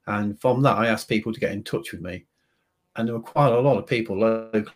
[0.06, 2.26] And from that, I asked people to get in touch with me.
[2.96, 4.70] And there were quite a lot of people locally,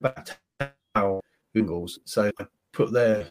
[0.00, 0.36] about
[0.94, 1.20] how
[1.54, 1.98] Googles.
[2.04, 3.30] So I put there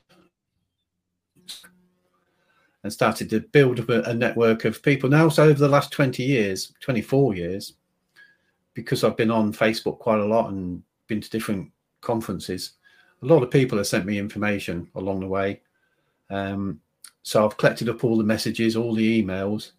[2.84, 5.10] and started to build up a network of people.
[5.10, 7.74] Now, so over the last 20 years, 24 years,
[8.74, 11.72] because I've been on Facebook quite a lot and been to different
[12.02, 12.74] conferences,
[13.22, 15.62] a lot of people have sent me information along the way.
[16.30, 16.80] Um,
[17.24, 19.72] so I've collected up all the messages, all the emails,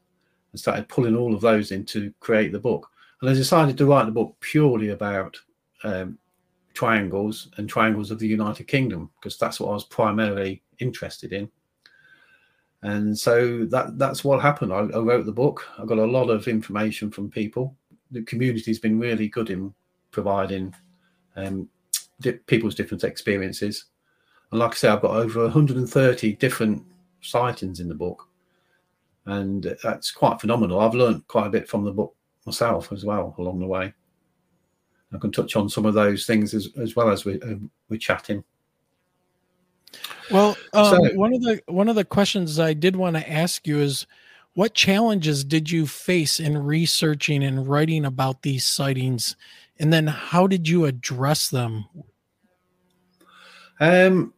[0.53, 2.91] and started pulling all of those in to create the book.
[3.21, 5.39] And I decided to write the book purely about
[5.85, 6.19] um,
[6.75, 11.51] triangles and triangles of the United Kingdom because that's what I was primarily interested in.
[12.83, 14.73] And so that that's what happened.
[14.73, 15.67] I, I wrote the book.
[15.79, 17.77] I got a lot of information from people.
[18.11, 19.75] The community's been really good in
[20.11, 20.75] providing
[21.37, 21.69] um,
[22.21, 23.87] di- people's different experiences.
[24.51, 26.85] And like I say, I've got over 130 different
[27.21, 28.29] sightings in the book,
[29.27, 30.81] and that's quite phenomenal.
[30.81, 32.15] I've learned quite a bit from the book
[32.47, 33.93] myself as well along the way.
[35.13, 37.57] I can touch on some of those things as, as well as we, uh,
[37.89, 38.45] we're chatting.
[40.31, 43.67] Well, um, so, one of the one of the questions I did want to ask
[43.67, 44.07] you is,
[44.55, 49.35] what challenges did you face in researching and writing about these sightings,
[49.81, 51.87] and then how did you address them?
[53.81, 54.35] Um,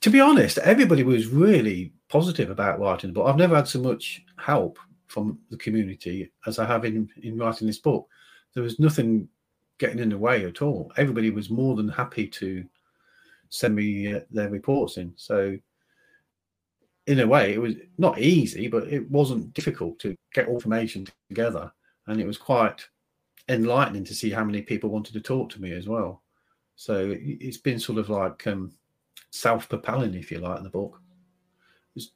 [0.00, 3.26] to be honest, everybody was really positive about writing the book.
[3.26, 7.66] I've never had so much help from the community as I have in in writing
[7.66, 8.08] this book.
[8.54, 9.28] There was nothing
[9.78, 10.92] getting in the way at all.
[10.96, 12.64] Everybody was more than happy to
[13.48, 15.12] send me uh, their reports in.
[15.16, 15.58] So,
[17.06, 21.06] in a way, it was not easy, but it wasn't difficult to get all information
[21.28, 21.72] together,
[22.06, 22.86] and it was quite
[23.48, 26.19] enlightening to see how many people wanted to talk to me as well.
[26.80, 28.72] So it's been sort of like um,
[29.32, 30.98] self-propelling, if you like, in the book.
[31.94, 32.12] It's,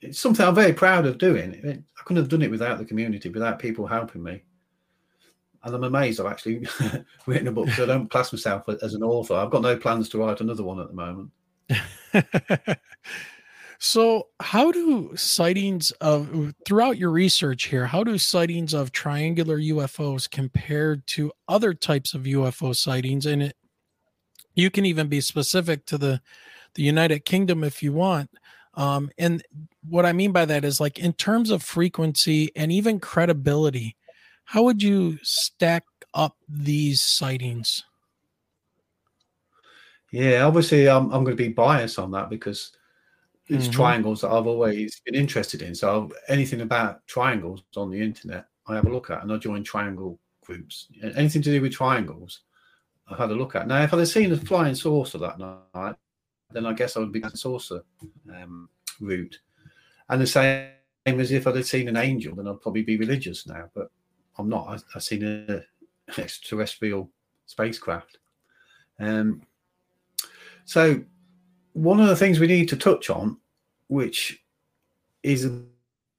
[0.00, 1.54] it's, something I'm very proud of doing.
[1.66, 4.42] I couldn't have done it without the community, without people helping me
[5.64, 6.68] and I'm amazed I've actually
[7.26, 7.68] written a book.
[7.70, 9.34] So I don't class myself as an author.
[9.34, 11.30] I've got no plans to write another one at the moment.
[13.80, 17.86] so, how do sightings of throughout your research here?
[17.86, 23.26] How do sightings of triangular UFOs compare to other types of UFO sightings?
[23.26, 23.56] And it,
[24.56, 26.20] you can even be specific to the
[26.74, 28.30] the United Kingdom if you want.
[28.74, 29.42] Um, and
[29.88, 33.96] what I mean by that is like in terms of frequency and even credibility
[34.46, 37.84] how would you stack up these sightings?
[40.12, 42.70] Yeah, obviously, I'm, I'm going to be biased on that because
[43.48, 43.72] it's mm-hmm.
[43.72, 45.74] triangles that I've always been interested in.
[45.74, 49.64] So anything about triangles on the internet, I have a look at, and I join
[49.64, 50.86] triangle groups.
[51.02, 52.42] Anything to do with triangles,
[53.08, 53.68] I've had a look at.
[53.68, 55.94] Now, if I'd have seen a flying saucer that night,
[56.50, 57.82] then I guess I would be a saucer
[58.34, 58.68] um,
[59.00, 59.38] route.
[60.08, 60.70] And the same
[61.06, 63.68] as if I'd have seen an angel, then I'd probably be religious now.
[63.74, 63.90] But
[64.38, 64.68] I'm not.
[64.68, 65.64] I, have seen a, an
[66.18, 67.10] extraterrestrial
[67.46, 68.18] spacecraft.
[68.98, 69.42] Um,
[70.64, 71.02] so,
[71.74, 73.38] one of the things we need to touch on,
[73.88, 74.42] which
[75.22, 75.62] is a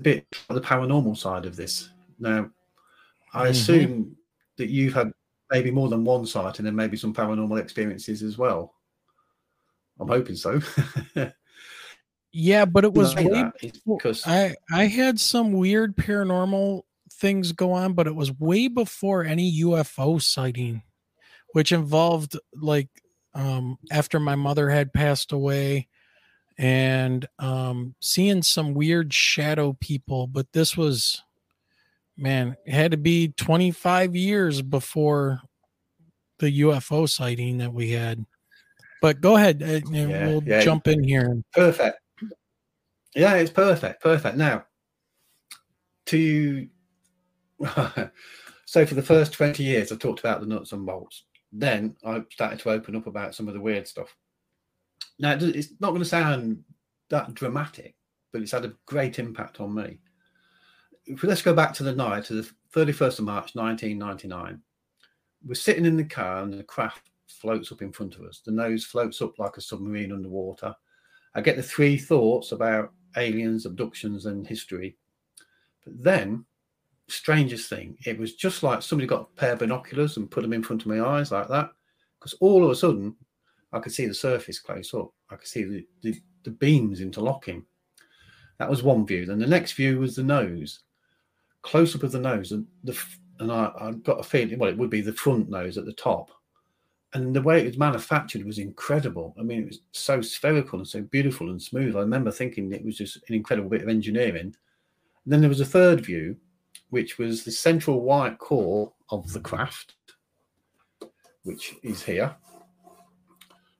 [0.02, 1.90] bit of the paranormal side of this.
[2.20, 2.50] Now,
[3.34, 3.52] I mm-hmm.
[3.52, 4.16] assume
[4.58, 5.12] that you've had
[5.52, 8.74] maybe more than one sight and then maybe some paranormal experiences as well.
[10.00, 10.62] I'm hoping so.
[12.32, 13.52] yeah, but it was way
[13.86, 16.84] because I I had some weird paranormal
[17.14, 20.84] things go on, but it was way before any UFO sighting,
[21.54, 22.90] which involved like
[23.34, 25.88] um, after my mother had passed away
[26.58, 30.28] and um, seeing some weird shadow people.
[30.28, 31.24] But this was,
[32.18, 35.40] man, it had to be 25 years before
[36.40, 38.26] the UFO sighting that we had.
[39.02, 40.62] But go ahead, uh, yeah, we'll yeah.
[40.62, 41.42] jump in here.
[41.54, 42.00] Perfect.
[43.16, 44.02] Yeah, it's perfect.
[44.02, 44.38] Perfect.
[44.38, 44.66] Now,
[46.08, 46.68] to
[48.66, 51.24] so for the first 20 years, I talked about the nuts and bolts.
[51.52, 54.16] Then I started to open up about some of the weird stuff.
[55.20, 56.64] Now, it's not going to sound
[57.10, 57.96] that dramatic,
[58.32, 60.00] but it's had a great impact on me.
[61.24, 64.62] Let's go back to the night, to the 31st of March, 1999.
[65.46, 68.42] We're sitting in the car and the craft floats up in front of us.
[68.46, 70.76] The nose floats up like a submarine underwater.
[71.36, 74.98] I get the three thoughts about aliens, abductions, and history.
[75.86, 76.46] But then
[77.08, 77.98] strangest thing.
[78.06, 80.82] It was just like somebody got a pair of binoculars and put them in front
[80.82, 81.72] of my eyes like that.
[82.20, 83.16] Because all of a sudden,
[83.72, 85.12] I could see the surface close up.
[85.30, 87.66] I could see the, the, the beams interlocking.
[88.60, 89.26] That was one view.
[89.26, 90.82] Then the next view was the nose,
[91.68, 92.98] close up of the nose, and the
[93.40, 94.58] and I, I got a feeling.
[94.58, 96.32] Well, it would be the front nose at the top,
[97.14, 99.36] and the way it was manufactured was incredible.
[99.40, 101.96] I mean, it was so spherical and so beautiful and smooth.
[101.96, 104.56] I remember thinking it was just an incredible bit of engineering.
[105.26, 106.38] And then there was a third view,
[106.90, 109.96] which was the central white core of the craft,
[111.44, 112.36] which is here.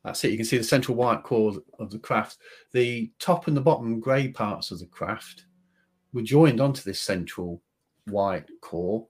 [0.04, 0.32] That's it.
[0.32, 2.38] You can see the central white core of the craft.
[2.72, 5.46] The top and the bottom grey parts of the craft
[6.14, 7.62] were joined onto this central
[8.10, 9.08] white core.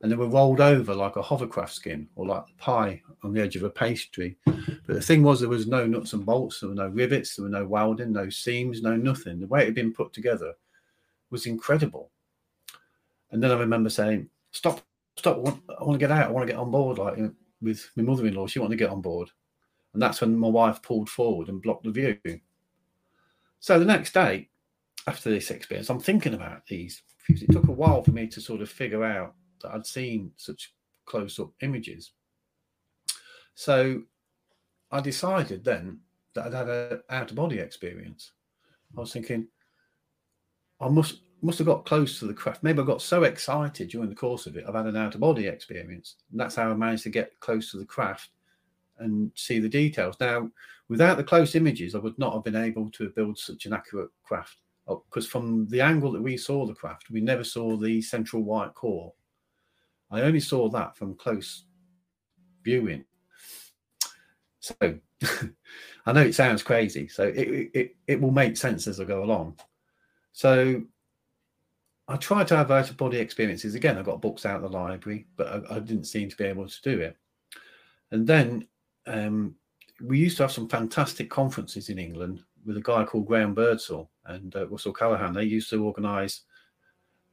[0.00, 3.56] and they were rolled over like a hovercraft skin or like pie on the edge
[3.56, 4.36] of a pastry.
[4.44, 7.44] But the thing was, there was no nuts and bolts, there were no rivets, there
[7.44, 9.40] were no welding, no seams, no nothing.
[9.40, 10.52] The way it had been put together
[11.30, 12.10] was incredible.
[13.30, 14.80] And then I remember saying, "Stop,
[15.16, 15.38] stop!
[15.38, 16.28] I want, I want to get out.
[16.28, 17.28] I want to get on board." Like uh,
[17.60, 19.30] with my mother-in-law, she wanted to get on board,
[19.92, 22.18] and that's when my wife pulled forward and blocked the view.
[23.58, 24.50] So the next day,
[25.08, 27.02] after this experience, I'm thinking about these.
[27.28, 30.74] It took a while for me to sort of figure out that I'd seen such
[31.06, 32.12] close-up images.
[33.54, 34.02] So
[34.90, 36.00] I decided then
[36.34, 38.32] that I'd had an out-of-body experience.
[38.96, 39.48] I was thinking,
[40.80, 42.62] I must must have got close to the craft.
[42.62, 44.64] Maybe I got so excited during the course of it.
[44.66, 46.16] I've had an out-of-body experience.
[46.30, 48.30] And that's how I managed to get close to the craft
[48.98, 50.16] and see the details.
[50.18, 50.50] Now,
[50.88, 54.10] without the close images, I would not have been able to build such an accurate
[54.24, 54.56] craft
[54.86, 58.74] because from the angle that we saw the craft, we never saw the central white
[58.74, 59.12] core.
[60.10, 61.64] I only saw that from close
[62.62, 63.04] viewing.
[64.60, 64.74] So
[66.06, 67.08] I know it sounds crazy.
[67.08, 69.58] So it, it, it will make sense as I go along.
[70.32, 70.82] So
[72.08, 73.74] I tried to have out of body experiences.
[73.74, 76.44] Again, I got books out of the library, but I, I didn't seem to be
[76.44, 77.16] able to do it.
[78.12, 78.68] And then
[79.06, 79.56] um,
[80.00, 84.10] we used to have some fantastic conferences in England with a guy called Graham Birdsall
[84.26, 85.32] and uh, Russell Callahan.
[85.32, 86.42] They used to organise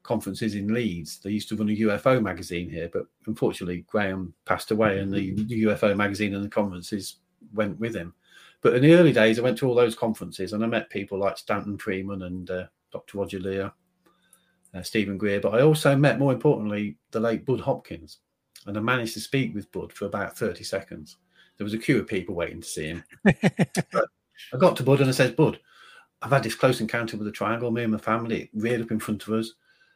[0.03, 1.19] conferences in Leeds.
[1.19, 5.33] They used to run a UFO magazine here, but unfortunately, Graham passed away, and the,
[5.33, 7.17] UFO magazine and the conferences
[7.53, 8.13] went with him.
[8.61, 11.19] But in the early days, I went to all those conferences and I met people
[11.19, 13.17] like Stanton Friedman and uh, Dr.
[13.17, 13.73] Roger Leir,
[14.73, 15.41] uh, Stephen Greer.
[15.41, 18.19] But I also met, more importantly, the late Bud Hopkins.
[18.65, 21.17] And I managed to speak with Bud for about 30 seconds.
[21.57, 23.03] There was a queue of people waiting to see him.
[24.53, 25.59] I got to Bud and I said, Bud,
[26.21, 27.71] I've had this close encounter with a triangle.
[27.71, 29.53] Me and my family, reared up in front of us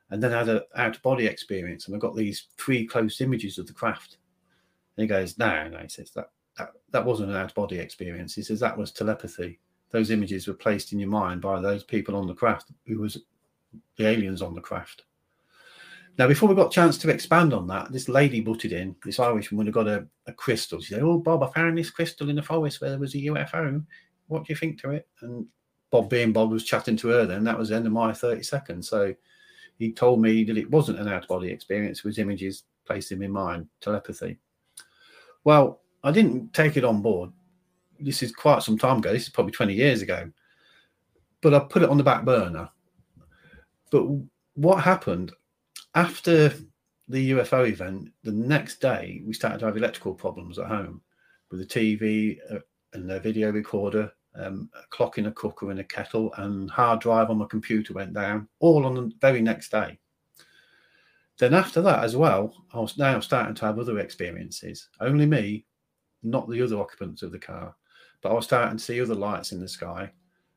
[0.09, 3.19] and then I had an out of body experience, and I got these three close
[3.21, 4.17] images of the craft.
[4.95, 7.79] And he goes, "No, no," he says that that, that wasn't an out of body
[7.79, 8.33] experience.
[8.33, 9.59] He says that was telepathy.
[9.91, 13.17] Those images were placed in your mind by those people on the craft who was
[13.97, 15.03] the aliens on the craft.
[16.17, 18.95] Now, before we got a chance to expand on that, this lady butted in.
[19.05, 20.81] This Irish woman had got a, a crystal.
[20.81, 23.19] She said, "Oh, Bob, I found this crystal in the forest where there was a
[23.19, 23.85] UFO.
[24.27, 25.45] What do you think to it?" And
[25.89, 27.25] Bob, being Bob, was chatting to her.
[27.25, 28.89] Then that was the end of my thirty seconds.
[28.89, 29.13] So
[29.77, 33.11] he told me that it wasn't an out of body experience, it was images placed
[33.11, 34.37] in my mind, telepathy.
[35.43, 37.31] Well, I didn't take it on board.
[37.99, 39.11] This is quite some time ago.
[39.11, 40.31] This is probably 20 years ago.
[41.41, 42.69] But I put it on the back burner.
[43.91, 44.07] But
[44.55, 45.31] what happened
[45.95, 46.53] after
[47.07, 51.01] the UFO event, the next day we started to have electrical problems at home
[51.49, 52.59] with the TV uh,
[52.93, 57.01] and the video recorder um, a clock in a cooker and a kettle, and hard
[57.01, 59.97] drive on my computer went down, all on the very next day.
[61.37, 64.89] Then after that as well, I was now starting to have other experiences.
[64.99, 65.65] Only me,
[66.23, 67.75] not the other occupants of the car,
[68.21, 70.11] but I was starting to see other lights in the sky.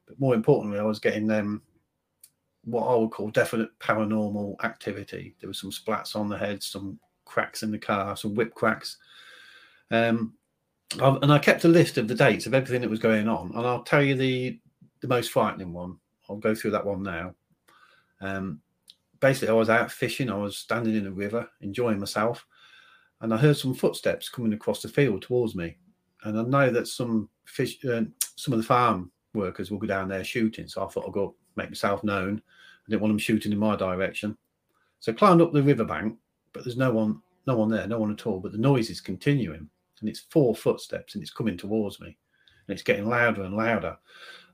[0.07, 1.63] But more importantly, I was getting them
[2.65, 5.37] what I would call definite paranormal activity.
[5.41, 8.97] There were some splats on the head, some cracks in the car, some whip cracks.
[9.91, 10.35] Um,
[10.99, 13.67] and I kept a list of the dates of everything that was going on, and
[13.67, 14.59] I'll tell you the
[15.01, 15.97] the most frightening one.
[16.29, 17.35] I'll go through that one now.
[18.21, 18.61] Um,
[19.21, 20.31] basically, I was out fishing.
[20.31, 22.45] I was standing in a river, enjoying myself,
[23.21, 25.77] and I heard some footsteps coming across the field towards me.
[26.25, 28.03] And I know that some fish, uh,
[28.37, 30.69] some of the farm workers will go down there shooting.
[30.69, 32.43] So I thought I'll go make myself known.
[32.87, 34.37] I didn't want them shooting in my direction,
[34.99, 36.17] so I climbed up the riverbank.
[36.53, 38.41] But there's no one, no one there, no one at all.
[38.41, 39.69] But the noise is continuing
[40.01, 42.17] and it's four footsteps and it's coming towards me
[42.67, 43.97] and it's getting louder and louder.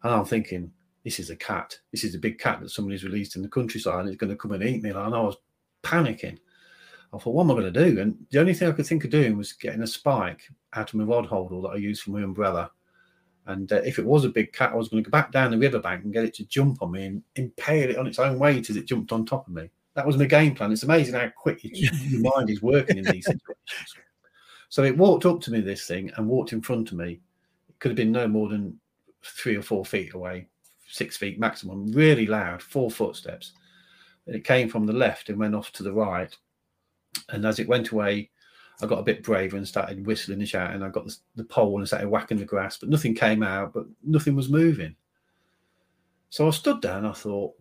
[0.02, 0.72] And I'm thinking,
[1.04, 1.78] this is a cat.
[1.92, 4.36] This is a big cat that somebody's released in the countryside and it's going to
[4.36, 4.90] come and eat me.
[4.90, 5.36] And I was
[5.82, 6.38] panicking.
[7.12, 8.00] I thought, what am I going to do?
[8.00, 10.94] And the only thing I could think of doing was getting a spike out of
[10.94, 12.70] my rod holder that I use for my umbrella.
[13.46, 15.52] And uh, if it was a big cat, I was going to go back down
[15.52, 18.38] the riverbank and get it to jump on me and impale it on its own
[18.38, 19.70] weight as it jumped on top of me.
[19.94, 20.72] That was my game plan.
[20.72, 21.92] It's amazing how quick your
[22.34, 23.94] mind is working in these situations.
[24.68, 27.20] So it walked up to me, this thing, and walked in front of me.
[27.68, 28.78] It could have been no more than
[29.22, 30.48] three or four feet away,
[30.88, 33.52] six feet maximum, really loud, four footsteps.
[34.26, 36.34] And it came from the left and went off to the right.
[37.28, 38.30] And as it went away,
[38.82, 40.76] I got a bit braver and started whistling and shouting.
[40.76, 43.72] And I got the, the pole and started whacking the grass, but nothing came out,
[43.72, 44.96] but nothing was moving.
[46.30, 47.54] So I stood there and I thought,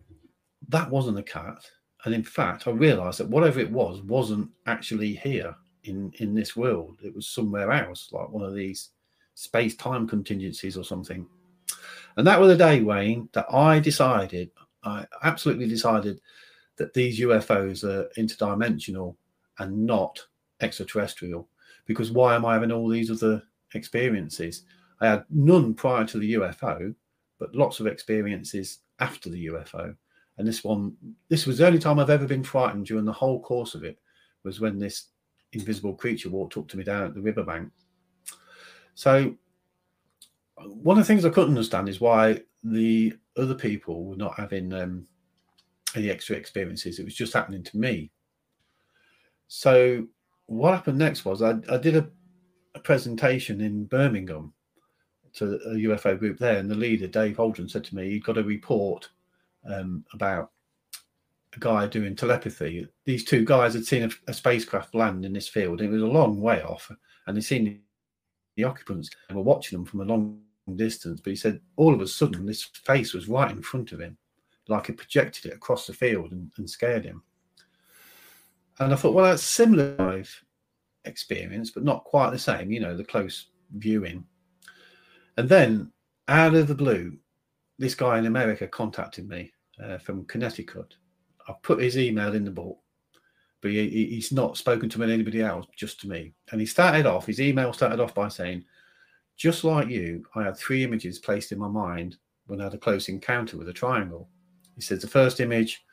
[0.68, 1.64] that wasn't a cat.
[2.04, 5.54] And in fact, I realized that whatever it was wasn't actually here
[5.86, 7.00] in in this world.
[7.02, 8.90] It was somewhere else, like one of these
[9.34, 11.26] space time contingencies or something.
[12.16, 14.50] And that was the day, Wayne, that I decided,
[14.82, 16.20] I absolutely decided
[16.76, 19.16] that these UFOs are interdimensional
[19.58, 20.18] and not
[20.60, 21.48] extraterrestrial.
[21.84, 23.42] Because why am I having all these other
[23.74, 24.62] experiences?
[25.00, 26.94] I had none prior to the UFO,
[27.38, 29.94] but lots of experiences after the UFO.
[30.38, 30.96] And this one,
[31.28, 33.98] this was the only time I've ever been frightened during the whole course of it,
[34.42, 35.08] was when this
[35.52, 37.70] invisible creature walked up to me down at the riverbank.
[38.94, 39.34] So,
[40.56, 44.72] one of the things I couldn't understand is why the other people were not having
[44.72, 45.06] um,
[45.94, 46.98] any extra experiences.
[46.98, 48.10] It was just happening to me.
[49.48, 50.06] So,
[50.46, 52.08] what happened next was I, I did a,
[52.74, 54.52] a presentation in Birmingham
[55.34, 58.38] to a UFO group there, and the leader, Dave Holdren, said to me You've got
[58.38, 59.08] a report
[59.70, 60.52] um, about
[61.56, 62.86] a guy doing telepathy.
[63.04, 65.80] These two guys had seen a, a, spacecraft land in this field.
[65.80, 66.90] It was a long way off,
[67.26, 67.80] and they'd seen
[68.56, 70.40] the occupants and were watching them from a long
[70.76, 71.20] distance.
[71.20, 74.16] But he said all of a sudden this face was right in front of him,
[74.68, 77.22] like it projected it across the field and, and scared him.
[78.78, 80.22] And I thought, well, that's similar
[81.04, 82.70] experience, but not quite the same.
[82.70, 84.24] You know, the close viewing
[85.36, 85.92] and then
[86.28, 87.16] out of the blue,
[87.78, 89.52] this guy in America contacted me
[89.82, 90.94] uh, from Connecticut.
[91.48, 92.78] I've put his email in the book,
[93.60, 96.32] but he, he's not spoken to anybody else, just to me.
[96.50, 98.64] And he started off, his email started off by saying,
[99.36, 102.16] just like you, I had three images placed in my mind
[102.46, 104.28] when I had a close encounter with a triangle.
[104.74, 105.84] He says the first image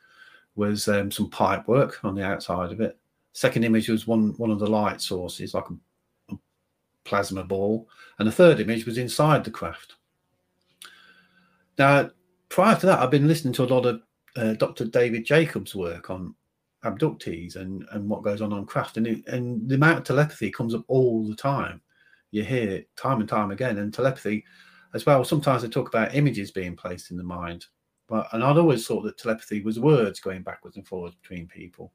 [0.56, 2.98] was um, some pipe work on the outside of it.
[3.32, 5.64] Second image was one one of the light sources, like
[6.30, 6.36] a
[7.04, 7.88] plasma ball,
[8.18, 9.96] and the third image was inside the craft.
[11.76, 12.10] Now,
[12.48, 14.02] prior to that, I've been listening to a lot of
[14.36, 14.86] uh, Dr.
[14.86, 16.34] David Jacobs' work on
[16.84, 20.50] abductees and, and what goes on on craft, and, it, and the amount of telepathy
[20.50, 21.80] comes up all the time.
[22.30, 24.44] You hear it time and time again, and telepathy
[24.92, 25.24] as well.
[25.24, 27.66] Sometimes they talk about images being placed in the mind,
[28.08, 31.92] but and I'd always thought that telepathy was words going backwards and forwards between people.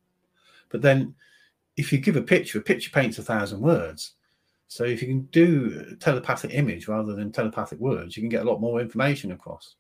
[0.70, 1.14] But then,
[1.78, 4.14] if you give a picture, a picture paints a thousand words.
[4.68, 8.50] So if you can do telepathic image rather than telepathic words, you can get a
[8.50, 9.76] lot more information across.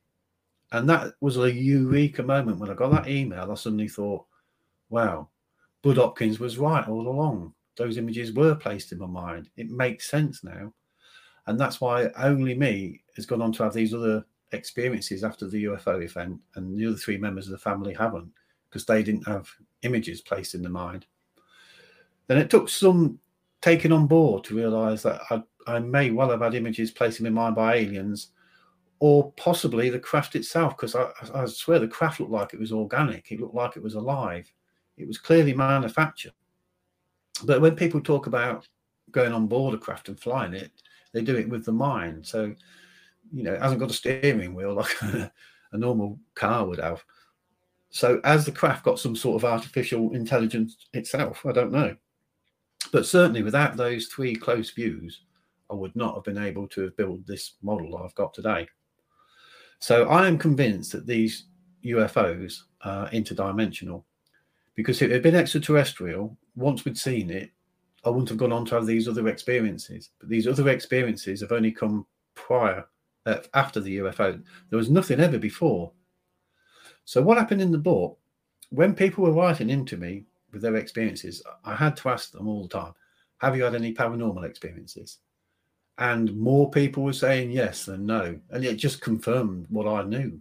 [0.71, 3.51] And that was a eureka moment when I got that email.
[3.51, 4.25] I suddenly thought,
[4.89, 5.29] wow,
[5.81, 7.53] Bud Hopkins was right all along.
[7.75, 9.49] Those images were placed in my mind.
[9.57, 10.73] It makes sense now.
[11.47, 15.65] And that's why only me has gone on to have these other experiences after the
[15.65, 18.31] UFO event, and the other three members of the family haven't
[18.69, 19.49] because they didn't have
[19.81, 21.05] images placed in the mind.
[22.27, 23.19] Then it took some
[23.61, 27.23] taking on board to realize that I, I may well have had images placed in
[27.25, 28.29] my mind by aliens
[28.99, 32.73] or possibly the craft itself, because I, I, swear the craft looked like it was
[32.73, 33.31] organic.
[33.31, 34.51] It looked like it was alive.
[34.97, 36.33] It was clearly manufactured.
[37.45, 38.67] But when people talk about
[39.11, 40.71] going on board a craft and flying it,
[41.13, 42.27] they do it with the mind.
[42.27, 42.53] So,
[43.31, 45.31] you know, it hasn't got a steering wheel like a,
[45.71, 47.03] a normal car would have.
[47.91, 51.95] So, as the craft got some sort of artificial intelligence itself, I don't know.
[52.91, 55.21] But certainly without those three close views,
[55.71, 58.67] I would not have been able to have built this model I've got today.
[59.79, 61.45] So I am convinced that these
[61.85, 64.03] UFOs are interdimensional
[64.75, 67.51] because if it had been extraterrestrial, once we'd seen it,
[68.05, 70.11] I wouldn't have gone on to have these other experiences.
[70.19, 72.05] But these other experiences have only come
[72.35, 72.85] prior,
[73.25, 74.41] uh, after the UFO.
[74.69, 75.91] There was nothing ever before.
[77.05, 78.17] So what happened in the book,
[78.69, 82.63] when people were writing into me with their experiences, I had to ask them all
[82.63, 82.93] the time,
[83.39, 85.19] have you had any paranormal experiences?
[85.99, 88.39] And more people were saying yes than no.
[88.51, 90.39] And it just confirmed what I knew.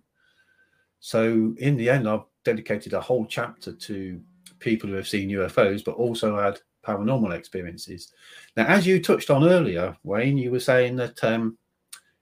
[1.01, 4.21] So in the end, I've dedicated a whole chapter to
[4.61, 8.13] people who have seen UFOs, but also had paranormal experiences.
[8.57, 11.59] Now, as you touched on earlier, Wayne, you were saying that um,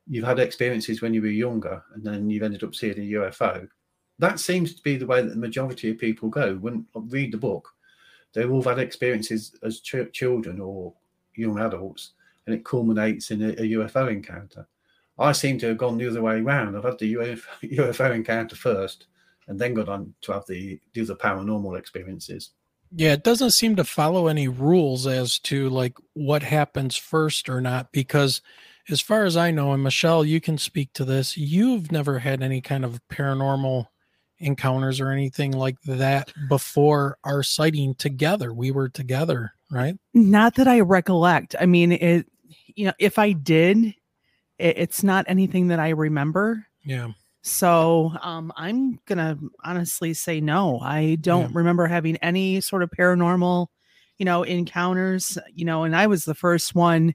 [0.09, 3.69] you've had experiences when you were younger and then you've ended up seeing a UFO.
[4.19, 6.57] That seems to be the way that the majority of people go.
[6.57, 7.69] When read the book,
[8.33, 10.95] they've all had experiences as ch- children or
[11.35, 12.13] young adults,
[12.47, 14.67] and it culminates in a, a, UFO encounter.
[15.19, 16.77] I seem to have gone the other way around.
[16.77, 19.07] I've had the UFO, UFO encounter first,
[19.49, 22.51] and then got on to have the do the paranormal experiences.
[22.93, 27.61] Yeah, it doesn't seem to follow any rules as to like what happens first or
[27.61, 28.43] not, because
[28.89, 32.43] as far as I know, and Michelle, you can speak to this, you've never had
[32.43, 33.87] any kind of paranormal
[34.39, 38.53] encounters or anything like that before our sighting together.
[38.53, 39.97] We were together, right?
[40.15, 41.57] Not that I recollect.
[41.59, 42.27] I mean, it,
[42.77, 43.79] you know, if I did,
[44.59, 46.67] it, it's not anything that I remember.
[46.85, 47.09] Yeah.
[47.43, 50.79] So um, I'm gonna honestly say no.
[50.81, 51.59] I don't yeah.
[51.59, 53.69] remember having any sort of paranormal,
[54.19, 55.39] you know, encounters.
[55.55, 57.15] You know, and I was the first one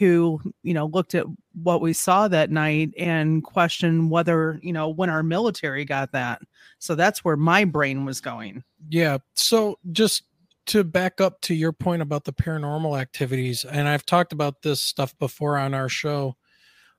[0.00, 1.26] who you know looked at
[1.62, 6.40] what we saw that night and questioned whether you know when our military got that
[6.78, 10.22] so that's where my brain was going yeah so just
[10.70, 14.80] to back up to your point about the paranormal activities, and I've talked about this
[14.80, 16.36] stuff before on our show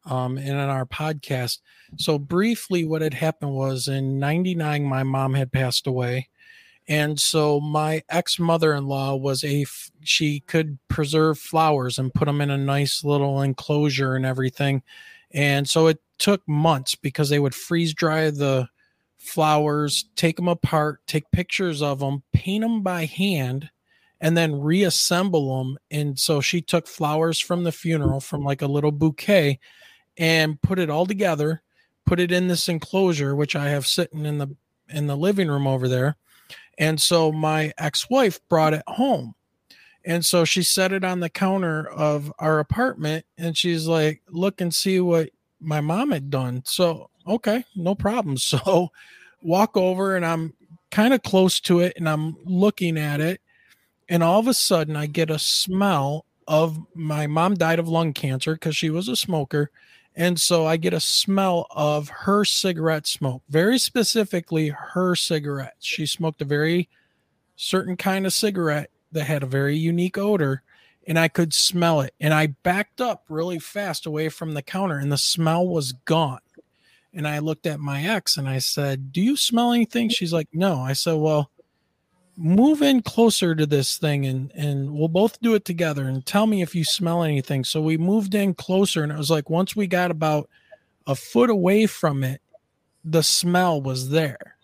[0.05, 1.59] um, and on our podcast.
[1.95, 6.27] So, briefly, what had happened was in 99, my mom had passed away.
[6.89, 9.65] And so, my ex mother in law was a,
[10.01, 14.83] she could preserve flowers and put them in a nice little enclosure and everything.
[15.31, 18.67] And so, it took months because they would freeze dry the
[19.21, 23.69] flowers, take them apart, take pictures of them, paint them by hand,
[24.19, 25.77] and then reassemble them.
[25.89, 29.59] And so she took flowers from the funeral from like a little bouquet
[30.17, 31.61] and put it all together,
[32.05, 34.55] put it in this enclosure, which I have sitting in the
[34.89, 36.17] in the living room over there.
[36.77, 39.35] And so my ex-wife brought it home.
[40.03, 44.59] And so she set it on the counter of our apartment and she's like, look
[44.59, 45.29] and see what
[45.61, 46.63] my mom had done.
[46.65, 48.37] So, okay, no problem.
[48.41, 48.89] So
[49.43, 50.53] walk over and I'm
[50.91, 53.41] kind of close to it and I'm looking at it.
[54.09, 58.13] And all of a sudden I get a smell of my mom died of lung
[58.13, 59.71] cancer because she was a smoker.
[60.15, 65.85] And so I get a smell of her cigarette smoke, very specifically her cigarettes.
[65.85, 66.89] She smoked a very
[67.55, 70.63] certain kind of cigarette that had a very unique odor,
[71.07, 72.13] and I could smell it.
[72.19, 76.39] And I backed up really fast away from the counter, and the smell was gone.
[77.13, 80.09] And I looked at my ex and I said, Do you smell anything?
[80.09, 80.79] She's like, No.
[80.79, 81.51] I said, Well,
[82.37, 86.47] move in closer to this thing and and we'll both do it together and tell
[86.47, 89.75] me if you smell anything so we moved in closer and it was like once
[89.75, 90.49] we got about
[91.05, 92.41] a foot away from it
[93.03, 94.55] the smell was there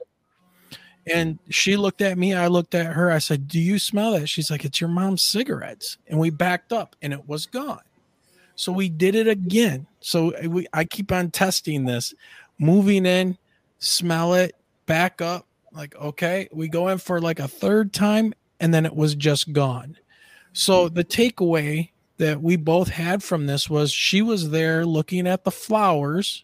[1.13, 4.27] and she looked at me i looked at her i said do you smell that?
[4.27, 5.97] She's like it's your mom's cigarettes.
[6.07, 7.81] And we backed up and it was gone.
[8.55, 9.87] So we did it again.
[9.99, 12.13] So we, i keep on testing this
[12.59, 13.37] moving in
[13.79, 14.55] smell it
[14.85, 18.95] back up like, okay, we go in for like a third time and then it
[18.95, 19.97] was just gone.
[20.53, 25.43] So the takeaway that we both had from this was she was there looking at
[25.43, 26.43] the flowers,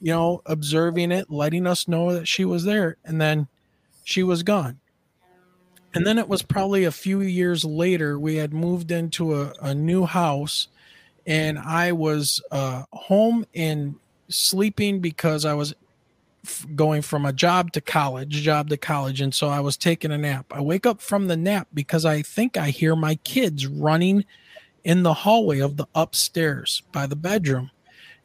[0.00, 3.48] you know, observing it, letting us know that she was there, and then
[4.04, 4.80] she was gone.
[5.92, 9.74] And then it was probably a few years later, we had moved into a, a
[9.74, 10.68] new house,
[11.26, 13.96] and I was uh, home and
[14.28, 15.74] sleeping because I was
[16.74, 19.20] going from a job to college, job to college.
[19.20, 20.46] And so I was taking a nap.
[20.50, 24.24] I wake up from the nap because I think I hear my kids running
[24.82, 27.70] in the hallway of the upstairs by the bedroom.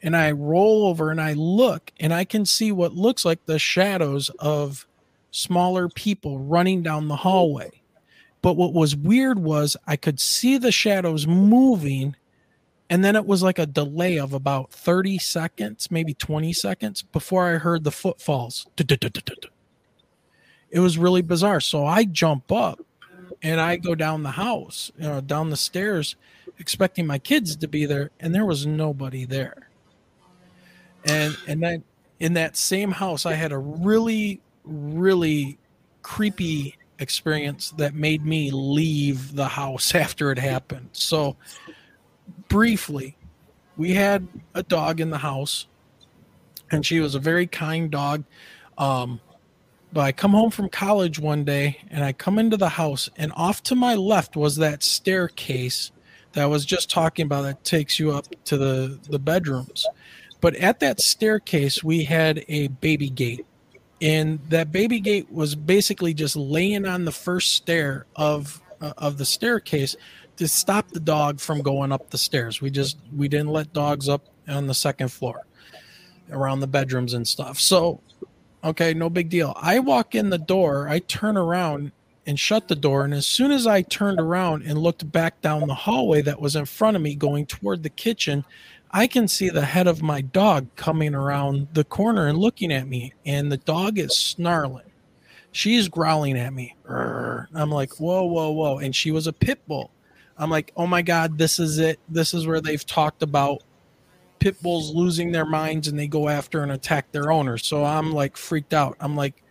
[0.01, 3.59] And I roll over and I look and I can see what looks like the
[3.59, 4.87] shadows of
[5.35, 7.81] smaller people running down the hallway.
[8.41, 12.15] But what was weird was I could see the shadows moving
[12.89, 17.47] and then it was like a delay of about 30 seconds, maybe 20 seconds before
[17.47, 18.67] I heard the footfalls.
[20.69, 21.59] It was really bizarre.
[21.59, 22.79] So I jump up
[23.41, 26.15] and I go down the house, you know, down the stairs,
[26.59, 29.69] expecting my kids to be there, and there was nobody there.
[31.05, 31.83] And and then
[32.19, 35.57] in that same house, I had a really, really
[36.01, 40.89] creepy experience that made me leave the house after it happened.
[40.93, 41.35] So
[42.47, 43.17] briefly,
[43.77, 45.67] we had a dog in the house,
[46.71, 48.23] and she was a very kind dog.
[48.77, 49.19] Um,
[49.91, 53.31] but I come home from college one day, and I come into the house, and
[53.35, 55.91] off to my left was that staircase
[56.33, 59.87] that I was just talking about that takes you up to the the bedrooms.
[60.41, 63.45] But at that staircase, we had a baby gate,
[64.01, 69.17] and that baby gate was basically just laying on the first stair of uh, of
[69.17, 69.95] the staircase
[70.37, 72.61] to stop the dog from going up the stairs.
[72.61, 75.45] We just we didn't let dogs up on the second floor
[76.31, 77.59] around the bedrooms and stuff.
[77.59, 78.01] So
[78.63, 79.53] okay, no big deal.
[79.55, 81.91] I walk in the door, I turn around
[82.27, 85.67] and shut the door and as soon as I turned around and looked back down
[85.67, 88.43] the hallway that was in front of me going toward the kitchen,
[88.95, 92.87] I can see the head of my dog coming around the corner and looking at
[92.87, 94.89] me and the dog is snarling.
[95.51, 96.77] She's growling at me.
[96.87, 98.77] I'm like, whoa, whoa, whoa.
[98.77, 99.91] And she was a pit bull.
[100.37, 101.99] I'm like, oh my god, this is it.
[102.07, 103.63] This is where they've talked about
[104.39, 107.67] pit bulls losing their minds and they go after and attack their owners.
[107.67, 108.95] So I'm like freaked out.
[109.01, 109.43] I'm like,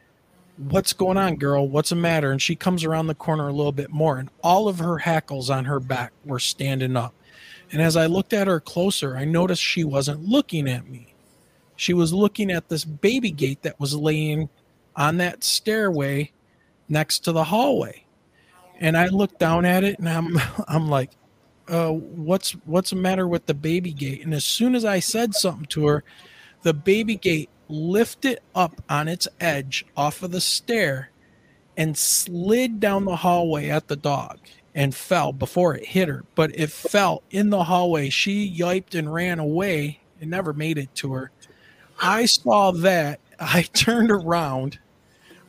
[0.57, 1.69] what's going on, girl?
[1.69, 2.33] What's the matter?
[2.33, 5.51] And she comes around the corner a little bit more, and all of her hackles
[5.51, 7.13] on her back were standing up.
[7.75, 11.15] And as I looked at her closer, I noticed she wasn't looking at me.
[11.77, 14.49] She was looking at this baby gate that was laying
[14.97, 16.33] on that stairway
[16.89, 18.05] next to the hallway
[18.81, 21.11] and I looked down at it and I'm I'm like,
[21.69, 24.25] uh, what's what's the matter with the baby gate?
[24.25, 26.05] And as soon as I said something to her,
[26.63, 31.11] the baby gate lifted up on its edge off of the stair
[31.77, 34.39] and slid down the hallway at the dog
[34.75, 38.11] and fell before it hit her, but it fell in the hallway.
[38.11, 41.31] She yiped and ran away and never made it to her.
[42.01, 43.21] I saw that.
[43.39, 44.79] I turned around,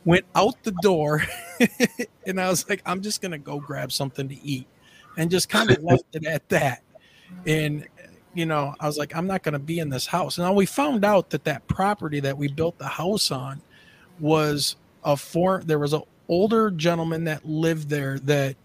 [0.04, 1.24] went out the door,
[2.26, 4.68] and I was like, I'm just going to go grab something to eat
[5.16, 6.82] and just kind of left it at that.
[7.46, 7.86] And,
[8.34, 10.38] you know, I was like, I'm not going to be in this house.
[10.38, 13.60] Now we found out that that property that we built the house on
[14.20, 18.56] was a four, there was an older gentleman that lived there that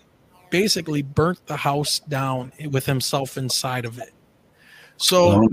[0.52, 4.14] basically burnt the house down with himself inside of it.
[4.98, 5.50] So,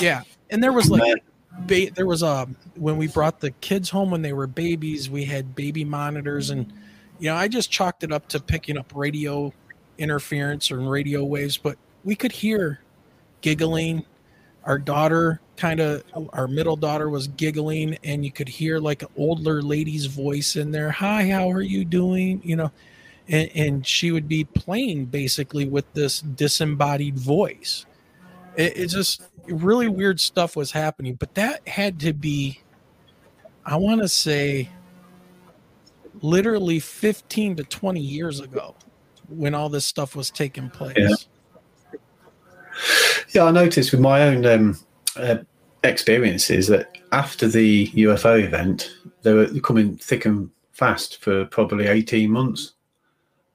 [0.00, 1.22] yeah, and there was like,
[1.66, 5.26] ba- there was a when we brought the kids home when they were babies, we
[5.26, 6.72] had baby monitors, and
[7.18, 9.52] you know, I just chalked it up to picking up radio
[9.98, 12.80] interference or radio waves, but we could hear
[13.42, 14.06] giggling.
[14.64, 19.08] Our daughter, kind of, our middle daughter was giggling, and you could hear like an
[19.16, 20.90] older lady's voice in there.
[20.92, 22.40] Hi, how are you doing?
[22.44, 22.72] You know,
[23.28, 27.86] and, and she would be playing basically with this disembodied voice.
[28.56, 32.60] It, just really weird stuff was happening, but that had to be,
[33.64, 34.68] I want to say,
[36.20, 38.74] literally 15 to 20 years ago
[39.28, 40.96] when all this stuff was taking place.
[40.96, 41.98] Yeah,
[43.30, 44.78] yeah I noticed with my own um,
[45.16, 45.38] uh,
[45.82, 48.92] experiences that after the UFO event,
[49.22, 52.74] they were coming thick and fast for probably 18 months.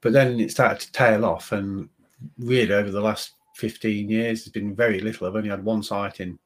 [0.02, 1.90] But then it started to tail off, and
[2.38, 5.28] really over the last 15 years, there's been very little.
[5.28, 6.38] I've only had one sighting.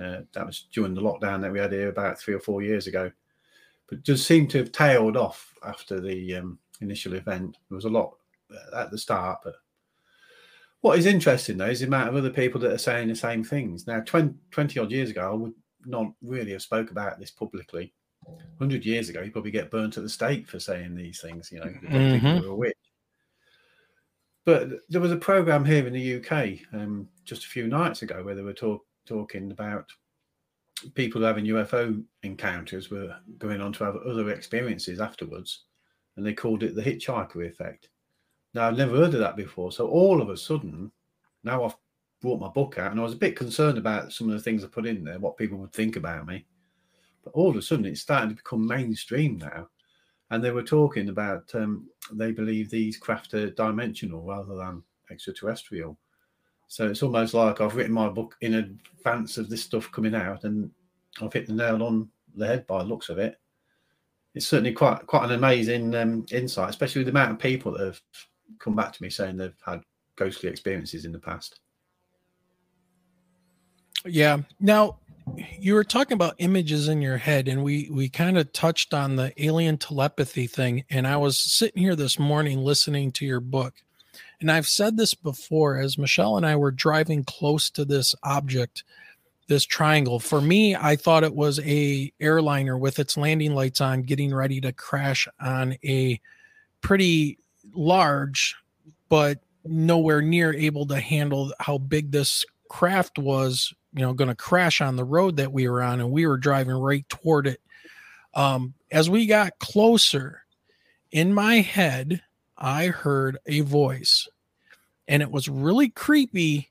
[0.00, 2.86] Uh, that was during the lockdown that we had here about three or four years
[2.86, 3.10] ago.
[3.88, 7.56] But it just seemed to have tailed off after the um, initial event.
[7.68, 8.16] There was a lot
[8.74, 9.54] at the start, but
[10.80, 13.44] what is interesting though is the amount of other people that are saying the same
[13.44, 13.86] things.
[13.86, 17.92] Now, 20, 20 odd years ago, I would not really have spoke about this publicly.
[18.24, 21.60] 100 years ago, you probably get burnt at the stake for saying these things, you
[21.60, 22.46] know, mm-hmm.
[22.46, 22.76] a witch.
[24.44, 28.22] But there was a program here in the UK um, just a few nights ago
[28.22, 29.90] where they were talk, talking about
[30.94, 35.64] people having UFO encounters were going on to have other experiences afterwards,
[36.16, 37.88] and they called it the hitchhiker effect.
[38.54, 40.90] Now I've never heard of that before, so all of a sudden,
[41.44, 41.76] now I've
[42.20, 44.64] brought my book out, and I was a bit concerned about some of the things
[44.64, 46.46] I put in there, what people would think about me.
[47.24, 49.68] But all of a sudden, it's starting to become mainstream now,
[50.30, 55.98] and they were talking about um, they believe these craft are dimensional rather than extraterrestrial.
[56.68, 60.44] So it's almost like I've written my book in advance of this stuff coming out,
[60.44, 60.70] and
[61.20, 63.40] I've hit the nail on the head by the looks of it.
[64.34, 67.84] It's certainly quite quite an amazing um, insight, especially with the amount of people that
[67.84, 68.00] have
[68.60, 69.82] come back to me saying they've had
[70.16, 71.60] ghostly experiences in the past.
[74.04, 74.38] Yeah.
[74.60, 74.98] Now,
[75.58, 79.16] you were talking about images in your head and we we kind of touched on
[79.16, 83.74] the alien telepathy thing and i was sitting here this morning listening to your book
[84.40, 88.84] and i've said this before as michelle and i were driving close to this object
[89.48, 94.02] this triangle for me i thought it was a airliner with its landing lights on
[94.02, 96.20] getting ready to crash on a
[96.80, 97.38] pretty
[97.74, 98.56] large
[99.08, 104.34] but nowhere near able to handle how big this craft was you know going to
[104.34, 107.60] crash on the road that we were on and we were driving right toward it.
[108.34, 110.42] Um, as we got closer
[111.10, 112.22] in my head
[112.56, 114.28] i heard a voice
[115.08, 116.70] and it was really creepy.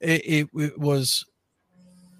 [0.00, 1.26] It, it, it was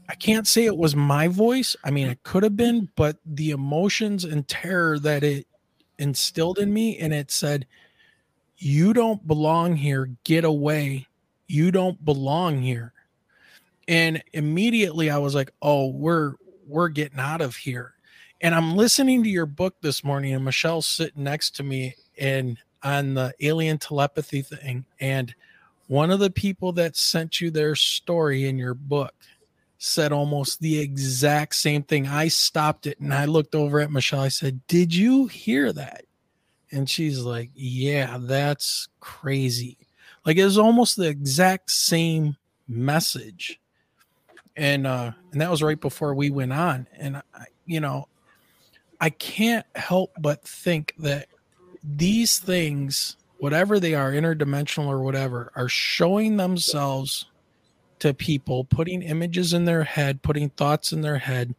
[0.08, 1.76] i can't say it was my voice.
[1.82, 5.46] I mean it could have been but the emotions and terror that it
[5.98, 7.66] instilled in me and it said
[8.58, 10.10] you don't belong here.
[10.24, 11.06] Get away.
[11.46, 12.92] You don't belong here
[13.88, 16.34] and immediately i was like oh we're
[16.66, 17.94] we're getting out of here.
[18.40, 22.58] And i'm listening to your book this morning and michelle's sitting next to me and
[22.82, 25.34] on the alien telepathy thing and
[25.88, 29.14] one of the people that sent you their story in your book
[29.78, 32.06] said almost the exact same thing.
[32.08, 34.20] I stopped it and i looked over at michelle.
[34.20, 36.04] I said did you hear that?
[36.72, 39.78] And she's like yeah that's crazy.
[40.24, 42.36] Like it was almost the exact same
[42.68, 43.60] message
[44.56, 48.08] and uh and that was right before we went on and I, you know
[49.00, 51.28] i can't help but think that
[51.84, 57.26] these things whatever they are interdimensional or whatever are showing themselves
[57.98, 61.54] to people putting images in their head putting thoughts in their head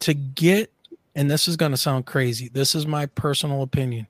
[0.00, 0.70] to get
[1.14, 4.06] and this is going to sound crazy this is my personal opinion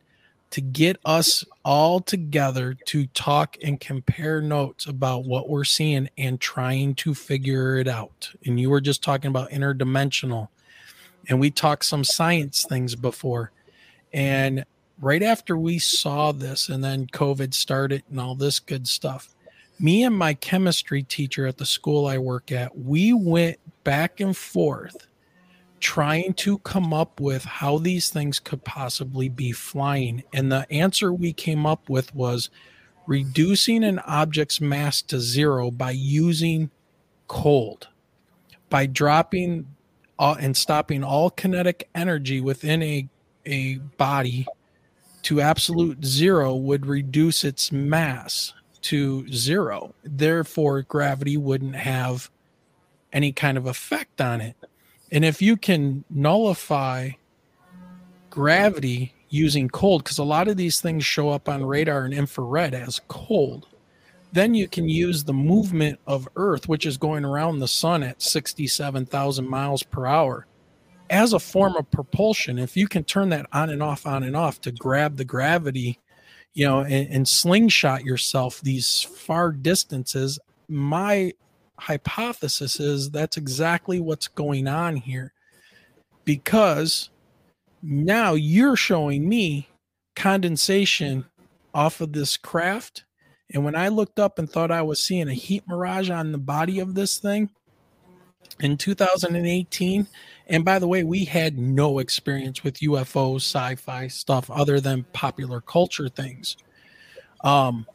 [0.50, 6.40] to get us all together to talk and compare notes about what we're seeing and
[6.40, 8.30] trying to figure it out.
[8.44, 10.48] And you were just talking about interdimensional,
[11.28, 13.52] and we talked some science things before.
[14.12, 14.64] And
[15.00, 19.34] right after we saw this, and then COVID started and all this good stuff,
[19.78, 24.36] me and my chemistry teacher at the school I work at, we went back and
[24.36, 25.06] forth
[25.80, 30.22] trying to come up with how these things could possibly be flying.
[30.32, 32.50] And the answer we came up with was
[33.06, 36.70] reducing an object's mass to zero by using
[37.28, 37.88] cold,
[38.68, 39.66] by dropping
[40.18, 43.08] all, and stopping all kinetic energy within a,
[43.46, 44.46] a body
[45.22, 48.52] to absolute zero would reduce its mass
[48.82, 49.94] to zero.
[50.04, 52.30] Therefore, gravity wouldn't have
[53.12, 54.56] any kind of effect on it.
[55.12, 57.10] And if you can nullify
[58.30, 62.74] gravity using cold, because a lot of these things show up on radar and infrared
[62.74, 63.66] as cold,
[64.32, 68.22] then you can use the movement of Earth, which is going around the sun at
[68.22, 70.46] 67,000 miles per hour,
[71.08, 72.58] as a form of propulsion.
[72.58, 75.98] If you can turn that on and off, on and off to grab the gravity
[76.54, 80.38] you know, and, and slingshot yourself these far distances.
[80.68, 81.32] My
[81.80, 85.32] hypothesis is that's exactly what's going on here
[86.24, 87.10] because
[87.82, 89.68] now you're showing me
[90.14, 91.24] condensation
[91.74, 93.04] off of this craft.
[93.52, 96.38] And when I looked up and thought I was seeing a heat mirage on the
[96.38, 97.50] body of this thing
[98.60, 100.06] in 2018,
[100.48, 105.60] and by the way, we had no experience with UFOs, sci-fi stuff other than popular
[105.60, 106.56] culture things.
[107.42, 107.86] Um,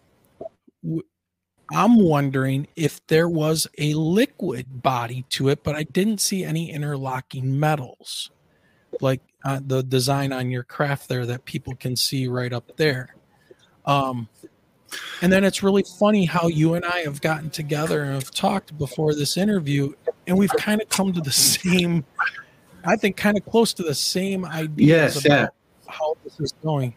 [1.71, 6.71] I'm wondering if there was a liquid body to it, but I didn't see any
[6.71, 8.31] interlocking metals,
[9.01, 13.15] like uh, the design on your craft there that people can see right up there.
[13.85, 14.29] Um,
[15.21, 18.77] and then it's really funny how you and I have gotten together and have talked
[18.77, 19.93] before this interview,
[20.27, 22.05] and we've kind of come to the same
[22.85, 25.47] I think, kind of close to the same ideas yes, yeah.
[25.87, 26.95] how this is going.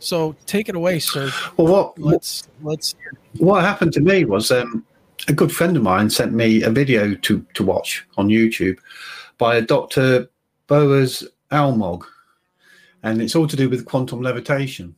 [0.00, 1.30] So take it away, sir.
[1.56, 2.94] Well, what let's let's.
[3.38, 4.84] What happened to me was um,
[5.26, 8.78] a good friend of mine sent me a video to to watch on YouTube
[9.38, 10.28] by a Dr.
[10.66, 12.04] Boaz Almog,
[13.02, 14.94] and it's all to do with quantum levitation.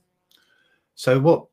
[0.95, 1.47] So what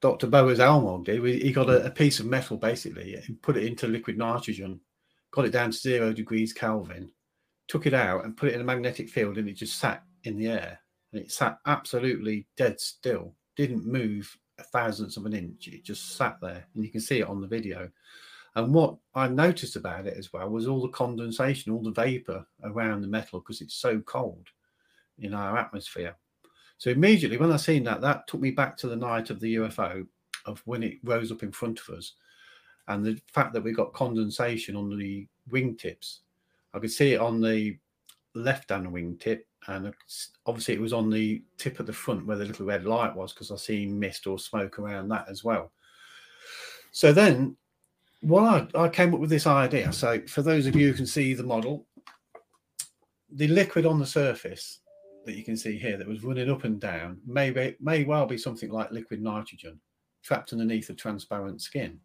[0.00, 0.26] Dr.
[0.26, 3.86] Boaz Almog did, he got a, a piece of metal basically and put it into
[3.86, 4.80] liquid nitrogen,
[5.30, 7.10] got it down to zero degrees Kelvin,
[7.68, 10.36] took it out and put it in a magnetic field and it just sat in
[10.36, 10.80] the air
[11.16, 16.16] and it sat absolutely dead still didn't move a thousandth of an inch it just
[16.16, 17.90] sat there and you can see it on the video.
[18.54, 22.46] And what i noticed about it as well was all the condensation all the vapor
[22.64, 24.48] around the metal because it's so cold
[25.18, 26.16] in our atmosphere.
[26.78, 29.54] So immediately when i seen that that took me back to the night of the
[29.56, 30.06] ufo
[30.44, 32.12] of when it rose up in front of us
[32.88, 36.18] and the fact that we got condensation on the wingtips.
[36.72, 37.78] I could see it on the
[38.34, 39.92] left hand wingtip, and
[40.46, 43.32] obviously it was on the tip at the front where the little red light was
[43.32, 45.72] because I see mist or smoke around that as well.
[46.92, 47.56] So then,
[48.22, 49.92] well, I, I came up with this idea.
[49.92, 51.86] So for those of you who can see the model,
[53.30, 54.80] the liquid on the surface
[55.24, 58.70] that you can see here that was running up and down may well be something
[58.70, 59.80] like liquid nitrogen
[60.22, 62.00] trapped underneath a transparent skin.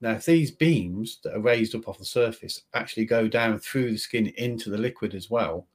[0.00, 3.90] Now, if these beams that are raised up off the surface actually go down through
[3.90, 5.66] the skin into the liquid as well,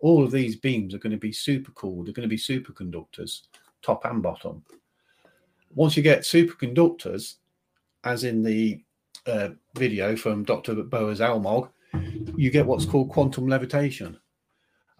[0.00, 2.02] all of these beams are going to be super cool.
[2.02, 3.42] They're going to be superconductors,
[3.82, 4.64] top and bottom.
[5.74, 7.36] Once you get superconductors,
[8.04, 8.82] as in the
[9.26, 10.74] uh, video from Dr.
[10.74, 11.68] Boaz Almog,
[12.36, 14.18] you get what's called quantum levitation.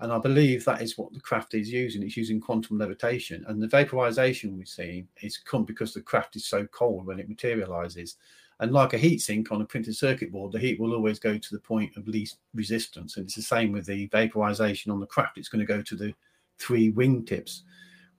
[0.00, 2.02] And I believe that is what the craft is using.
[2.02, 3.44] It's using quantum levitation.
[3.48, 7.28] And the vaporization we've seen is come because the craft is so cold when it
[7.28, 8.16] materializes.
[8.60, 11.38] And like a heat sink on a printed circuit board, the heat will always go
[11.38, 13.16] to the point of least resistance.
[13.16, 15.38] And it's the same with the vaporization on the craft.
[15.38, 16.14] It's going to go to the
[16.58, 17.60] three wingtips,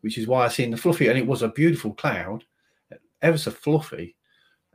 [0.01, 1.09] which is why I seen the fluffy.
[1.09, 2.43] And it was a beautiful cloud,
[3.21, 4.15] ever so fluffy.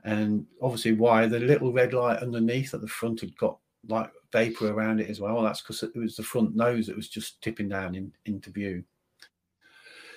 [0.05, 3.59] And obviously, why the little red light underneath at the front had got
[3.89, 5.43] like vapor around it as well.
[5.43, 8.85] That's because it was the front nose that was just tipping down in, into view.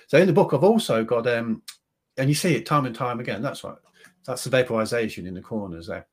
[0.06, 1.62] So in the book, I've also got, um,
[2.16, 3.42] and you see it time and time again.
[3.42, 3.76] That's right.
[4.26, 6.06] That's the vaporization in the corners there.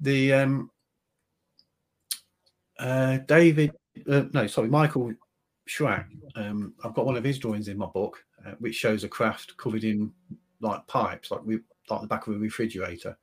[0.00, 0.70] The um,
[2.78, 3.72] uh, David,
[4.08, 5.12] uh, no, sorry, Michael
[5.66, 6.06] Schratt.
[6.34, 9.56] Um, I've got one of his drawings in my book, uh, which shows a craft
[9.56, 10.12] covered in
[10.60, 13.16] like pipes, like we, like the back of a refrigerator.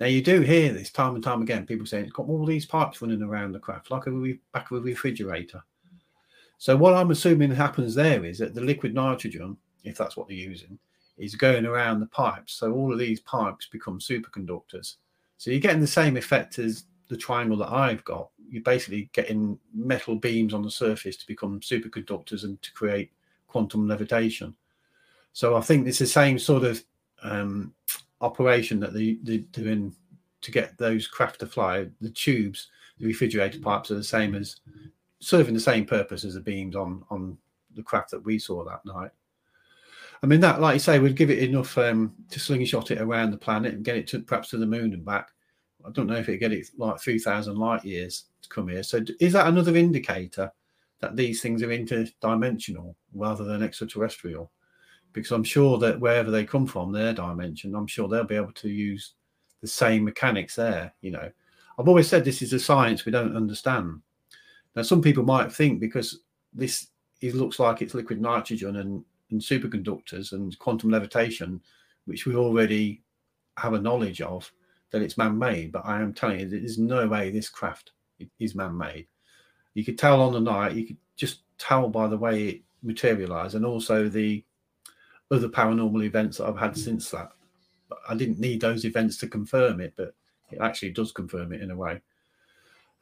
[0.00, 1.66] Now you do hear this time and time again.
[1.66, 4.70] People saying it's got all these pipes running around the craft, like a re- back
[4.70, 5.62] of a refrigerator.
[6.58, 10.36] So what I'm assuming happens there is that the liquid nitrogen, if that's what they're
[10.36, 10.78] using,
[11.18, 12.54] is going around the pipes.
[12.54, 14.96] So all of these pipes become superconductors.
[15.36, 19.58] So you're getting the same effect as the triangle that I've got, you're basically getting
[19.74, 23.12] metal beams on the surface to become superconductors and to create
[23.46, 24.54] quantum levitation.
[25.32, 26.82] So I think it's the same sort of
[27.22, 27.74] um,
[28.20, 29.94] operation that they, they're doing
[30.40, 31.88] to get those craft to fly.
[32.00, 34.56] The tubes, the refrigerator pipes are the same as
[35.20, 37.36] serving the same purpose as the beams on on
[37.74, 39.10] the craft that we saw that night.
[40.22, 43.30] I mean, that, like you say, would give it enough um, to slingshot it around
[43.30, 45.30] the planet and get it to perhaps to the moon and back.
[45.86, 48.82] I don't know if it get it like 3,000 light years to come here.
[48.82, 50.50] So, is that another indicator
[51.00, 54.50] that these things are interdimensional rather than extraterrestrial?
[55.12, 58.52] Because I'm sure that wherever they come from, their dimension, I'm sure they'll be able
[58.52, 59.14] to use
[59.60, 60.92] the same mechanics there.
[61.00, 61.30] You know,
[61.78, 64.02] I've always said this is a science we don't understand.
[64.74, 66.20] Now, some people might think because
[66.52, 66.88] this
[67.20, 71.60] it looks like it's liquid nitrogen and, and superconductors and quantum levitation,
[72.06, 73.02] which we already
[73.56, 74.50] have a knowledge of,
[74.90, 75.72] that it's man-made.
[75.72, 77.92] But I am telling you, there's no way this craft
[78.38, 79.06] is man-made.
[79.74, 80.74] You could tell on the night.
[80.74, 84.44] You could just tell by the way it materialized, and also the
[85.30, 87.30] other paranormal events that I've had since that.
[88.08, 90.14] I didn't need those events to confirm it, but
[90.50, 92.00] it actually does confirm it in a way.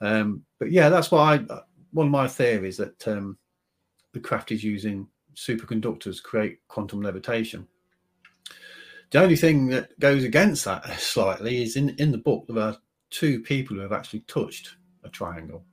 [0.00, 1.60] Um, but yeah, that's why I,
[1.92, 3.38] one of my theories that um,
[4.12, 5.06] the craft is using
[5.36, 7.66] superconductors create quantum levitation.
[9.10, 12.76] The only thing that goes against that slightly is in, in the book there are
[13.10, 15.64] two people who have actually touched a triangle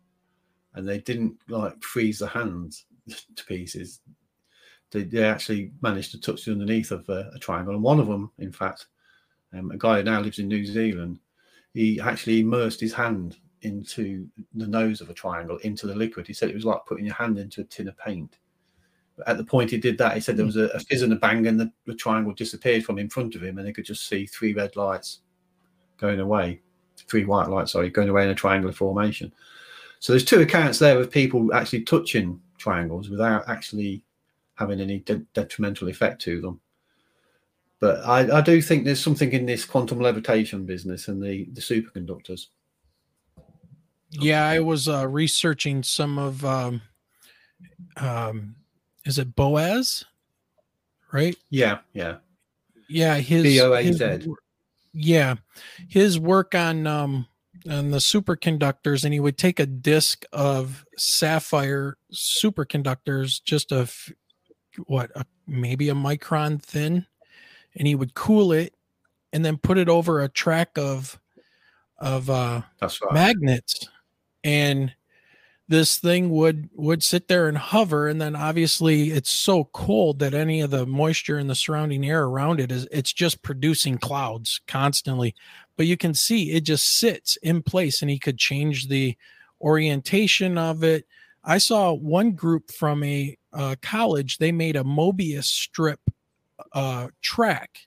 [0.76, 2.86] and they didn't like freeze the hands
[3.36, 4.02] to pieces.
[4.92, 7.74] They, they actually managed to touch the underneath of a, a triangle.
[7.74, 8.88] And one of them, in fact,
[9.54, 11.20] um, a guy who now lives in New Zealand,
[11.74, 16.28] he actually immersed his hand into the nose of a triangle into the liquid.
[16.28, 18.38] He said it was like putting your hand into a tin of paint.
[19.28, 21.18] At the point he did that, he said there was a, a fizz and a
[21.18, 24.08] bang, and the, the, triangle disappeared from in front of him, and they could just
[24.08, 25.20] see three red lights
[25.98, 26.62] going away,
[26.98, 29.32] three white lights, sorry, going away in a triangular formation.
[30.00, 34.04] So there's two accounts there of people actually touching triangles without actually
[34.56, 36.60] having any de- detrimental effect to them.
[37.80, 41.62] But I, I do think there's something in this quantum levitation business and the, the
[41.62, 42.48] superconductors.
[44.12, 46.82] Yeah, I was uh, researching some of, um,
[47.98, 48.56] um,
[49.06, 50.06] is it Boaz?
[51.12, 51.38] Right?
[51.50, 52.18] Yeah, yeah,
[52.90, 53.16] yeah.
[53.16, 54.28] His B O A Z.
[54.94, 55.36] Yeah,
[55.88, 57.28] his work on um
[57.70, 63.90] on the superconductors, and he would take a disc of sapphire superconductors, just a
[64.86, 67.06] what, a, maybe a micron thin,
[67.76, 68.74] and he would cool it,
[69.32, 71.20] and then put it over a track of
[72.00, 73.14] of uh, right.
[73.14, 73.88] magnets
[74.44, 74.94] and
[75.68, 78.08] this thing would would sit there and hover.
[78.08, 82.24] And then obviously it's so cold that any of the moisture in the surrounding air
[82.24, 85.34] around it is it's just producing clouds constantly.
[85.78, 89.18] But you can see it just sits in place and he could change the
[89.62, 91.06] orientation of it.
[91.44, 96.00] I saw one group from a uh, college they made a mobius strip
[96.74, 97.80] uh, track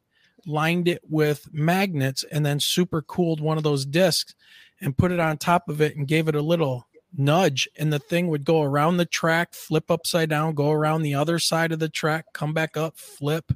[0.47, 4.35] lined it with magnets and then super cooled one of those discs
[4.81, 6.87] and put it on top of it and gave it a little
[7.17, 11.15] nudge and the thing would go around the track flip upside down go around the
[11.15, 13.53] other side of the track come back up flip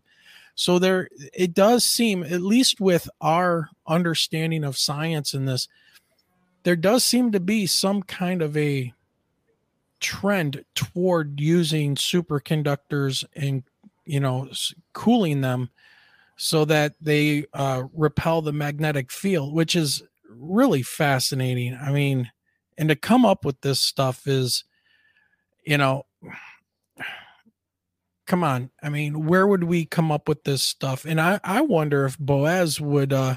[0.54, 5.68] so there it does seem at least with our understanding of science in this
[6.62, 8.92] there does seem to be some kind of a
[10.00, 13.62] trend toward using superconductors and
[14.04, 14.48] you know
[14.92, 15.70] cooling them
[16.36, 21.74] so that they uh, repel the magnetic field which is really fascinating.
[21.80, 22.30] I mean,
[22.80, 24.64] and to come up with this stuff is,
[25.66, 26.06] you know,
[28.26, 28.70] come on.
[28.82, 31.04] I mean, where would we come up with this stuff?
[31.04, 33.36] And I, I wonder if Boaz would, uh,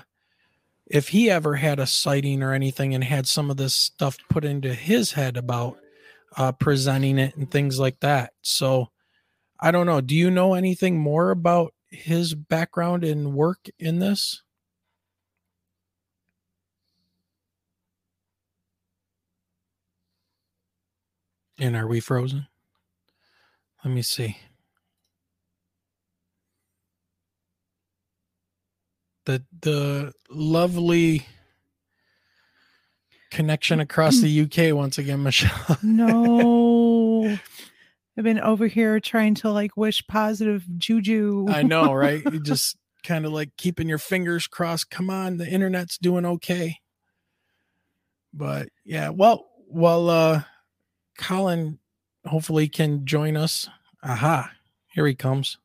[0.87, 4.45] if he ever had a sighting or anything and had some of this stuff put
[4.45, 5.77] into his head about
[6.37, 8.31] uh, presenting it and things like that.
[8.43, 8.91] So
[9.59, 9.99] I don't know.
[9.99, 14.41] Do you know anything more about his background and work in this?
[21.59, 22.47] And are we frozen?
[23.83, 24.37] Let me see.
[29.25, 31.25] The the lovely
[33.31, 35.77] connection across the UK once again, Michelle.
[35.81, 37.37] no.
[38.17, 41.47] I've been over here trying to like wish positive juju.
[41.49, 42.23] I know, right?
[42.31, 44.91] You just kind of like keeping your fingers crossed.
[44.91, 46.77] Come on, the internet's doing okay.
[48.33, 50.43] But yeah, well, well, uh,
[51.17, 51.79] Colin
[52.25, 53.69] hopefully can join us.
[54.03, 54.51] Aha,
[54.93, 55.57] here he comes.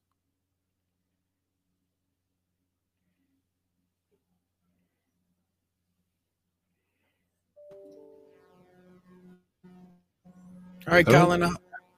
[10.86, 11.26] All right, Hello.
[11.26, 11.50] Colin, uh,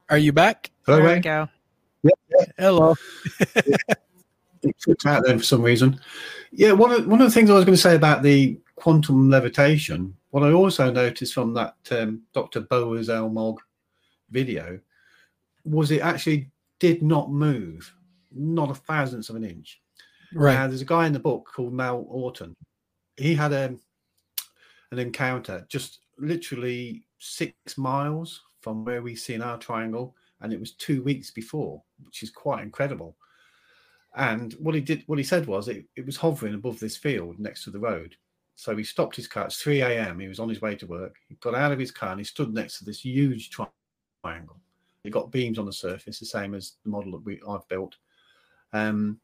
[0.09, 0.71] are you back?
[0.85, 1.49] Hello, there we go.
[2.03, 2.45] Yeah.
[2.59, 2.97] Hello.
[4.63, 5.99] It's out there for some reason.
[6.53, 9.31] Yeah, one of one of the things I was going to say about the quantum
[9.31, 12.61] levitation what I also noticed from that um, Dr.
[12.61, 13.59] Boaz Almog
[14.31, 14.79] video
[15.65, 17.93] was it actually did not move,
[18.33, 19.81] not a thousandth of an inch.
[20.33, 20.55] Right.
[20.55, 22.55] Now, there's a guy in the book called Mel Orton.
[23.17, 23.75] He had a,
[24.93, 30.61] an encounter just literally six miles from where we see in our triangle, and it
[30.61, 33.17] was two weeks before, which is quite incredible.
[34.15, 37.39] And what he did, what he said was, it, it was hovering above this field
[37.39, 38.17] next to the road.
[38.61, 39.47] So he stopped his car.
[39.47, 40.21] It's 3 a.m.
[40.21, 41.17] He was on his way to work.
[41.31, 44.61] He got out of his car and he stood next to this huge triangle.
[45.03, 47.97] It got beams on the surface, the same as the model that we I've built.
[48.75, 49.19] Um,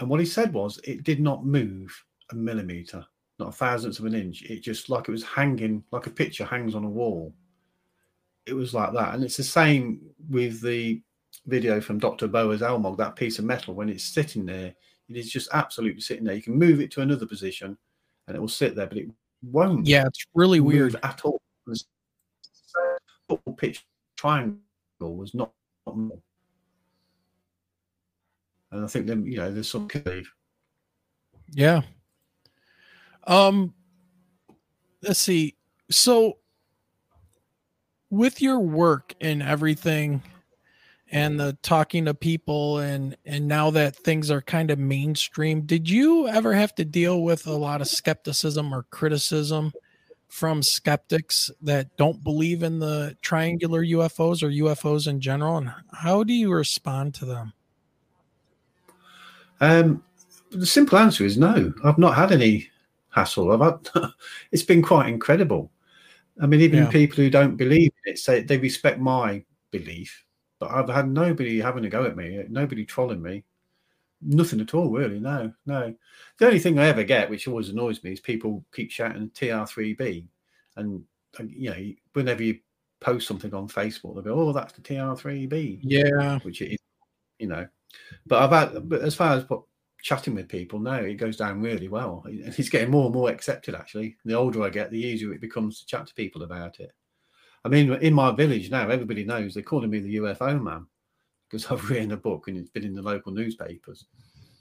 [0.00, 1.94] and what he said was, it did not move
[2.30, 3.04] a millimeter,
[3.38, 4.42] not a thousandth of an inch.
[4.44, 7.34] It just like it was hanging, like a picture hangs on a wall.
[8.46, 10.00] It was like that, and it's the same
[10.30, 11.02] with the
[11.44, 12.26] video from Dr.
[12.26, 12.96] Boaz Almog.
[12.96, 14.74] That piece of metal, when it's sitting there,
[15.10, 16.36] it is just absolutely sitting there.
[16.36, 17.76] You can move it to another position,
[18.26, 19.08] and it will sit there, but it
[19.42, 20.96] won't Yeah, it's really weird.
[21.02, 21.40] at all.
[21.66, 21.82] The
[23.28, 23.84] football pitch
[24.16, 24.56] triangle
[25.00, 25.52] was not,
[25.86, 26.18] not.
[28.70, 30.32] And I think then you know there's some belief.
[31.50, 31.82] Yeah.
[33.26, 33.74] Um
[35.02, 35.56] let's see.
[35.90, 36.38] So
[38.10, 40.22] with your work and everything
[41.12, 45.88] and the talking to people and and now that things are kind of mainstream, did
[45.88, 49.72] you ever have to deal with a lot of skepticism or criticism
[50.28, 56.24] from skeptics that don't believe in the triangular UFOs or UFOs in general and how
[56.24, 57.52] do you respond to them?
[59.60, 60.02] Um,
[60.50, 61.72] the simple answer is no.
[61.84, 62.68] I've not had any
[63.10, 63.52] hassle.
[63.52, 64.10] I've had,
[64.52, 65.70] it's been quite incredible.
[66.40, 66.90] I mean, even Yeah.
[66.90, 70.24] people who don't believe in it say they respect my belief,
[70.62, 73.42] but I've had nobody having a go at me, nobody trolling me,
[74.20, 75.18] nothing at all, really.
[75.18, 75.92] No, no.
[76.38, 80.24] The only thing I ever get, which always annoys me, is people keep shouting TR3B,
[80.76, 81.02] and
[81.48, 82.60] you know, whenever you
[83.00, 86.38] post something on Facebook, they'll go, "Oh, that's the TR3B." Yeah.
[86.44, 86.78] which it is,
[87.40, 87.66] you know.
[88.24, 89.64] But I've had, but as far as what
[90.00, 92.22] chatting with people, no, it goes down really well.
[92.24, 94.16] And it's getting more and more accepted actually.
[94.24, 96.92] The older I get, the easier it becomes to chat to people about it.
[97.64, 100.86] I mean, in my village now, everybody knows they're calling me the UFO man
[101.48, 104.06] because I've written a book and it's been in the local newspapers.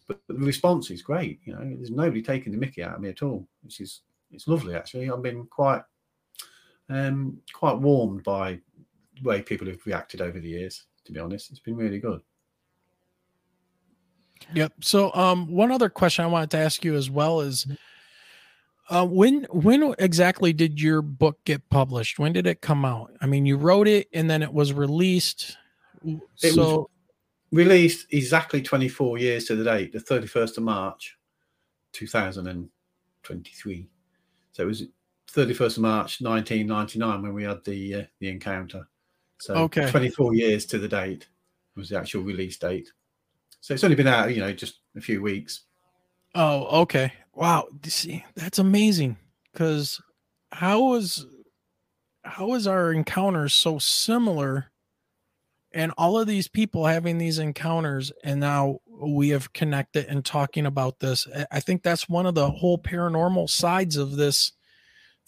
[0.08, 1.40] But, but the response is great.
[1.46, 4.48] You know, there's nobody taking the mickey out of me at all, which is it's
[4.48, 5.10] lovely actually.
[5.10, 5.82] I've been quite
[6.90, 8.60] um quite warmed by
[9.22, 11.52] the way people have reacted over the years, to be honest.
[11.52, 12.22] It's been really good.
[14.54, 14.74] Yep.
[14.82, 17.68] So, um, one other question I wanted to ask you as well is,
[18.92, 22.20] uh, when when exactly did your book get published?
[22.20, 23.12] When did it come out?
[23.22, 25.58] I mean, you wrote it and then it was released.
[26.06, 26.90] It was- so,
[27.52, 31.18] released exactly 24 years to the date, the 31st of March,
[31.94, 33.88] 2023.
[34.54, 34.84] So it was
[35.32, 38.88] 31st of March 1999 when we had the uh, the encounter.
[39.38, 39.90] So Okay.
[39.90, 41.28] 24 years to the date
[41.76, 42.92] was the actual release date.
[43.62, 45.62] So it's only been out, you know, just a few weeks.
[46.36, 47.14] oh, okay.
[47.34, 47.68] Wow.
[47.86, 49.18] See, that's amazing.
[49.52, 50.02] Because
[50.52, 51.26] how is
[52.24, 54.68] how is our encounters so similar?
[55.74, 60.66] And all of these people having these encounters, and now we have connected and talking
[60.66, 61.26] about this.
[61.34, 64.52] I- I think that's one of the whole paranormal sides of this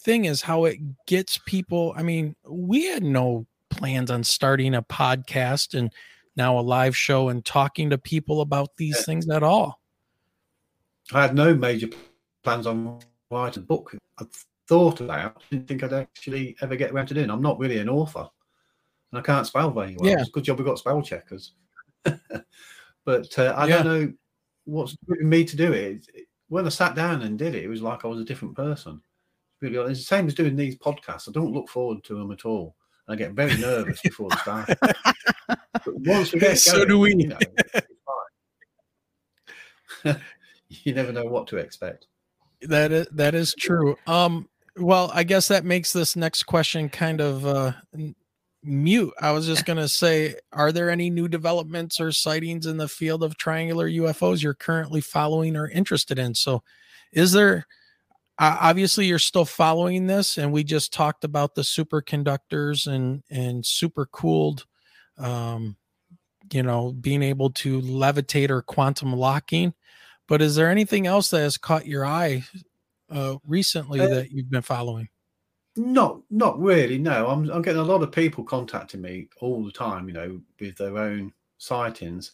[0.02, 1.94] thing is how it gets people.
[1.96, 5.90] I mean, we had no plans on starting a podcast and
[6.36, 9.80] now a live show and talking to people about these things at all.
[11.12, 11.88] I had no major
[12.42, 12.98] plans on
[13.30, 13.94] writing a book.
[14.18, 14.24] I
[14.68, 17.30] thought about, didn't think I'd actually ever get around to doing.
[17.30, 18.26] I'm not really an author,
[19.12, 20.10] and I can't spell very well.
[20.10, 20.20] Yeah.
[20.20, 21.52] It's a good job we've got spell checkers.
[22.04, 23.82] but uh, I Yeah.
[23.82, 24.12] don't know
[24.64, 26.06] what's driven me to do it.
[26.48, 29.00] When I sat down and did it, it was like I was a different person.
[29.60, 31.28] Really, it's the same as doing these podcasts.
[31.28, 32.76] I don't look forward to them at all.
[33.08, 34.68] I get very nervous before the start.
[35.84, 37.10] But once we get So going, do we.
[37.14, 37.86] You, know, it's
[40.02, 40.20] fine.
[40.82, 42.06] you never know what to expect.
[42.62, 43.96] That is that is true.
[44.06, 47.72] Um, well, I guess that makes this next question kind of uh,
[48.62, 49.12] mute.
[49.20, 53.22] I was just gonna say, are there any new developments or sightings in the field
[53.22, 56.34] of triangular UFOs you're currently following or interested in?
[56.34, 56.62] So,
[57.12, 57.66] is there?
[58.36, 63.64] Uh, obviously, you're still following this, and we just talked about the superconductors and and
[63.64, 64.66] super cooled,
[65.18, 65.76] um,
[66.52, 69.72] you know, being able to levitate or quantum locking.
[70.26, 72.44] But is there anything else that has caught your eye
[73.10, 75.08] uh, recently Uh, that you've been following?
[75.76, 76.98] Not, not really.
[76.98, 80.08] No, I'm, I'm getting a lot of people contacting me all the time.
[80.08, 82.32] You know, with their own sightings,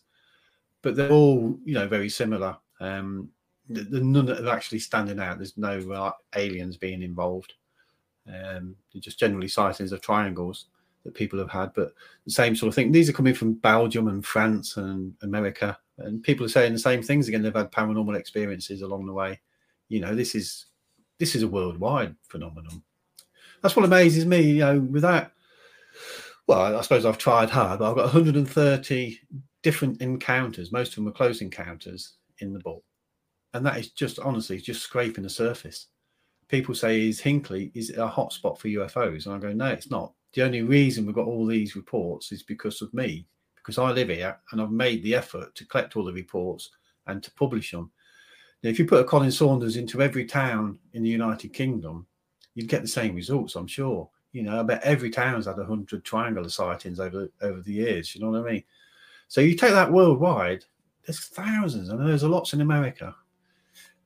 [0.83, 2.57] but they're all, you know, very similar.
[2.81, 3.31] Um,
[3.69, 5.39] the, none that are actually standing out.
[5.39, 7.55] There's no uh, aliens being involved.
[8.29, 10.67] Um, they're just generally sightings of triangles
[11.05, 11.93] that people have had, but
[12.25, 12.93] the same sort of thing.
[12.93, 17.03] These are coming from Belgium and France and America, and people are saying the same
[17.03, 17.43] things again.
[17.43, 19.41] They've had paranormal experiences along the way.
[19.89, 20.67] You know, this is
[21.19, 22.83] this is a worldwide phenomenon.
[23.63, 24.41] That's what amazes me.
[24.41, 25.33] You know, with that,
[26.47, 29.21] well, I suppose I've tried hard, but I've got 130
[29.63, 30.73] different encounters.
[30.73, 32.83] Most of them are close encounters in the book,
[33.55, 35.87] and that is just honestly just scraping the surface.
[36.49, 40.13] People say is Hinckley is a hotspot for UFOs, and I go, no, it's not.
[40.33, 43.27] The only reason we've got all these reports is because of me,
[43.57, 46.71] because I live here and I've made the effort to collect all the reports
[47.07, 47.91] and to publish them.
[48.63, 52.07] Now, if you put a Colin Saunders into every town in the United Kingdom,
[52.55, 54.09] you'd get the same results, I'm sure.
[54.33, 58.15] You know, I bet every town's had a hundred triangular sightings over over the years.
[58.15, 58.65] You know what I mean?
[59.27, 60.65] So you take that worldwide,
[61.05, 61.91] there's thousands.
[61.91, 63.15] I know there's lots in America.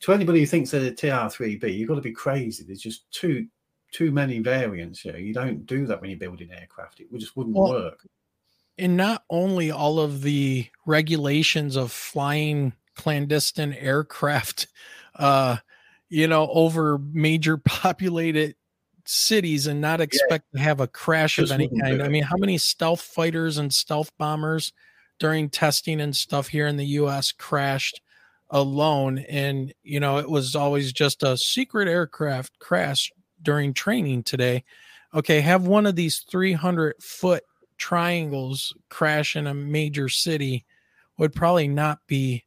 [0.00, 2.64] To anybody who thinks they're a TR3B, you've got to be crazy.
[2.64, 3.46] There's just too
[3.94, 5.16] too many variants here.
[5.16, 7.00] You don't do that when you're building aircraft.
[7.00, 8.06] It just wouldn't well, work.
[8.76, 14.66] And not only all of the regulations of flying clandestine aircraft,
[15.14, 15.58] uh,
[16.08, 18.56] you know, over major populated
[19.06, 20.58] cities and not expect yeah.
[20.58, 22.02] to have a crash just of any kind.
[22.02, 24.72] I mean, how many stealth fighters and stealth bombers
[25.20, 28.00] during testing and stuff here in the US crashed
[28.50, 29.18] alone?
[29.18, 33.12] And, you know, it was always just a secret aircraft crash
[33.44, 34.64] during training today.
[35.14, 37.44] Okay, have one of these 300 foot
[37.78, 40.64] triangles crash in a major city
[41.18, 42.44] would probably not be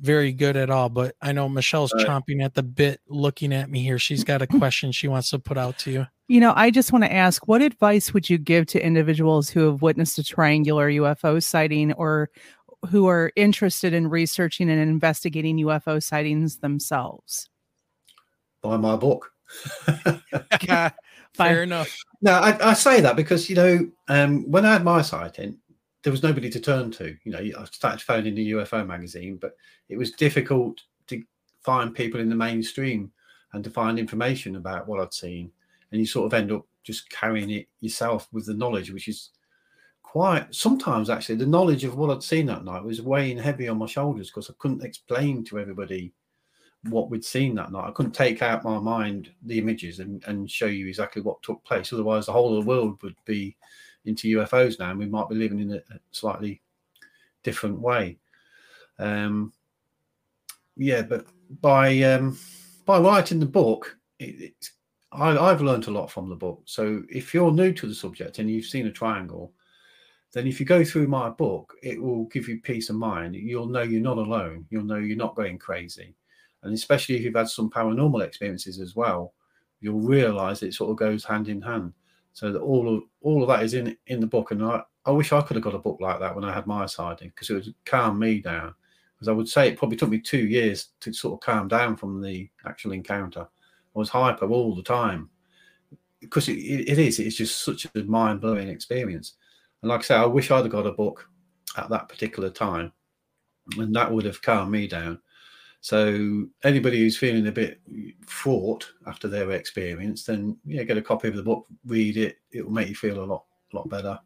[0.00, 0.88] very good at all.
[0.88, 2.06] But I know Michelle's right.
[2.06, 3.98] chomping at the bit looking at me here.
[3.98, 6.06] She's got a question she wants to put out to you.
[6.28, 9.66] You know, I just want to ask what advice would you give to individuals who
[9.66, 12.30] have witnessed a triangular UFO sighting or
[12.88, 17.48] who are interested in researching and investigating UFO sightings themselves?
[18.62, 19.32] Buy my book.
[21.34, 21.96] Fair enough.
[22.22, 25.58] No, I, I, say that because you know um, when I had my sighting,
[26.02, 27.16] there was nobody to turn to.
[27.24, 29.56] You know, I started phoning the UFO magazine, but
[29.88, 31.22] it was difficult to
[31.62, 33.12] find people in the mainstream
[33.52, 35.50] and to find information about what I'd seen.
[35.92, 39.30] And you sort of end up just carrying it yourself with the knowledge, which is
[40.02, 43.78] quite sometimes actually the knowledge of what I'd seen that night was weighing heavy on
[43.78, 46.12] my shoulders because I couldn't explain to everybody
[46.84, 47.88] what we'd seen that night.
[47.88, 51.62] I couldn't take out my mind the images and, and show you exactly what took
[51.64, 51.92] place.
[51.92, 53.56] Otherwise, the whole of the world would be
[54.06, 56.62] into UFOs now, and we might be living in a, slightly
[57.42, 58.18] different way.
[58.98, 59.52] Um,
[60.76, 61.26] yeah, but
[61.60, 62.38] by um,
[62.86, 64.54] by writing the book, it,
[65.12, 66.62] I, I've learned a lot from the book.
[66.64, 69.52] So if you're new to the subject and you've seen a triangle,
[70.32, 73.34] then if you go through my book, it will give you peace of mind.
[73.34, 74.64] You'll know you're not alone.
[74.70, 76.14] You'll know you're not going crazy
[76.62, 79.34] and especially if you've had some paranormal experiences as well,
[79.80, 81.92] you'll realize it sort of goes hand in hand.
[82.32, 85.10] So that all of all of that is in in the book, and I, I
[85.10, 87.50] wish I could have got a book like that when I had my sighting because
[87.50, 88.74] it would calm me down.
[89.14, 91.96] Because I would say it probably took me two years to sort of calm down
[91.96, 93.42] from the actual encounter.
[93.42, 95.28] I was hyper all the time
[96.20, 97.18] because it, it is.
[97.18, 99.34] It's just such a mind blowing experience.
[99.82, 101.28] And like I say, I wish I'd have got a book
[101.76, 102.92] at that particular time,
[103.76, 105.20] and that would have calmed me down.
[105.82, 107.80] So anybody who's feeling a bit
[108.26, 112.36] fraught after their experience, then yeah, get a copy of the book, read it.
[112.52, 114.18] It will make you feel a lot, lot better.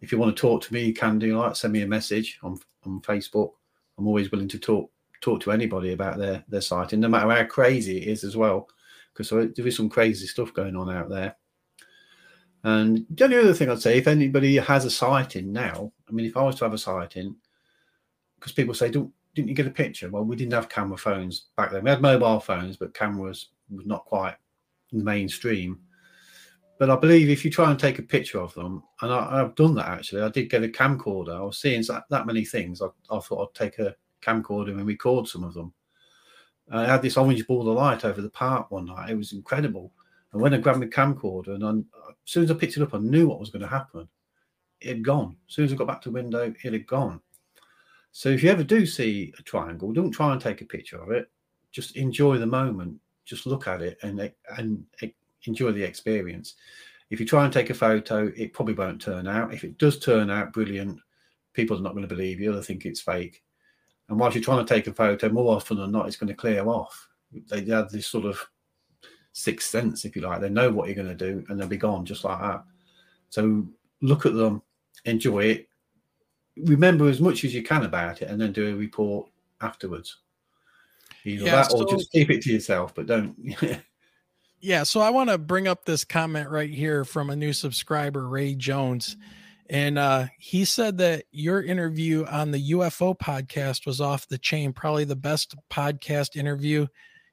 [0.00, 2.38] If you want to talk to me, you can do like send me a message
[2.42, 3.52] on on Facebook.
[3.98, 7.44] I'm always willing to talk talk to anybody about their their sighting, no matter how
[7.44, 8.68] crazy it is as well,
[9.12, 11.36] because there is some crazy stuff going on out there.
[12.62, 16.26] And the only other thing I'd say, if anybody has a sighting now, I mean,
[16.26, 17.34] if I was to have a sighting,
[18.38, 20.10] because people say, don't didn't you get a picture?
[20.10, 21.84] Well, we didn't have camera phones back then.
[21.84, 24.34] We had mobile phones, but cameras was not quite
[24.92, 25.80] mainstream.
[26.78, 29.54] But I believe if you try and take a picture of them, and I, have
[29.54, 31.36] done that actually, I did get a camcorder.
[31.36, 32.80] I was seeing that, that many things.
[32.80, 35.72] I, I, thought I'd take a camcorder and record some of them.
[36.72, 39.10] I had this orange ball of light over the park one night.
[39.10, 39.92] It was incredible.
[40.32, 42.94] And when I grabbed my camcorder, and I, as soon as I picked it up,
[42.94, 44.08] I knew what was going to happen.
[44.80, 45.36] It had gone.
[45.48, 47.20] As soon as I got back to the window, it had gone.
[48.12, 51.10] So if you ever do see a triangle, don't try and take a picture of
[51.10, 51.30] it.
[51.70, 52.98] Just enjoy the moment.
[53.24, 54.84] Just look at it and and
[55.46, 56.54] enjoy the experience.
[57.10, 59.54] If you try and take a photo, it probably won't turn out.
[59.54, 60.98] If it does turn out brilliant,
[61.52, 62.52] people are not going to believe you.
[62.52, 63.42] They'll think it's fake.
[64.08, 66.34] And whilst you're trying to take a photo, more often than not, it's going to
[66.34, 67.08] clear off.
[67.48, 68.44] They have this sort of
[69.32, 70.40] sixth sense, if you like.
[70.40, 72.64] They know what you're going to do, and they'll be gone just like that.
[73.28, 73.66] So
[74.02, 74.62] look at them,
[75.04, 75.68] enjoy it,
[76.56, 79.28] remember as much as you can about it, and then do a report
[79.60, 80.18] afterwards.
[81.24, 83.36] Either yeah, that, or so, just keep it to yourself, but don't.
[84.60, 88.28] yeah, so I want to bring up this comment right here from a new subscriber,
[88.28, 89.16] Ray Jones.
[89.68, 94.72] And uh, he said that your interview on the UFO podcast was off the chain,
[94.72, 96.86] probably the best podcast interview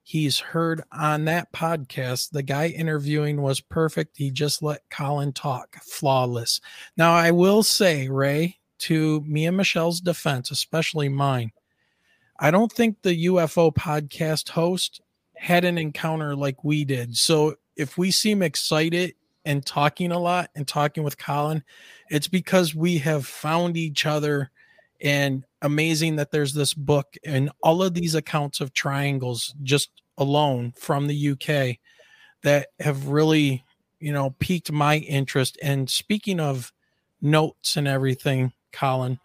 [0.07, 2.30] he's heard on that podcast.
[2.31, 4.15] The guy interviewing was perfect.
[4.15, 6.61] He just let Colin talk, flawless.
[6.95, 11.52] Now, I will say, Ray, to me and Michelle's defense, especially mine,
[12.40, 15.02] I don't think the UFO podcast host
[15.36, 17.16] had an encounter like we did.
[17.18, 19.14] So if we seem excited
[19.45, 21.64] and talking a lot and talking with Colin,
[22.10, 24.52] it's because we have found each other
[24.99, 30.74] and amazing that there's this book and all of these accounts of triangles just alone
[30.76, 31.78] from the UK
[32.44, 33.64] that have really,
[33.99, 35.58] you know, piqued my interest.
[35.62, 36.74] And speaking of
[37.22, 39.19] notes and everything, Colin,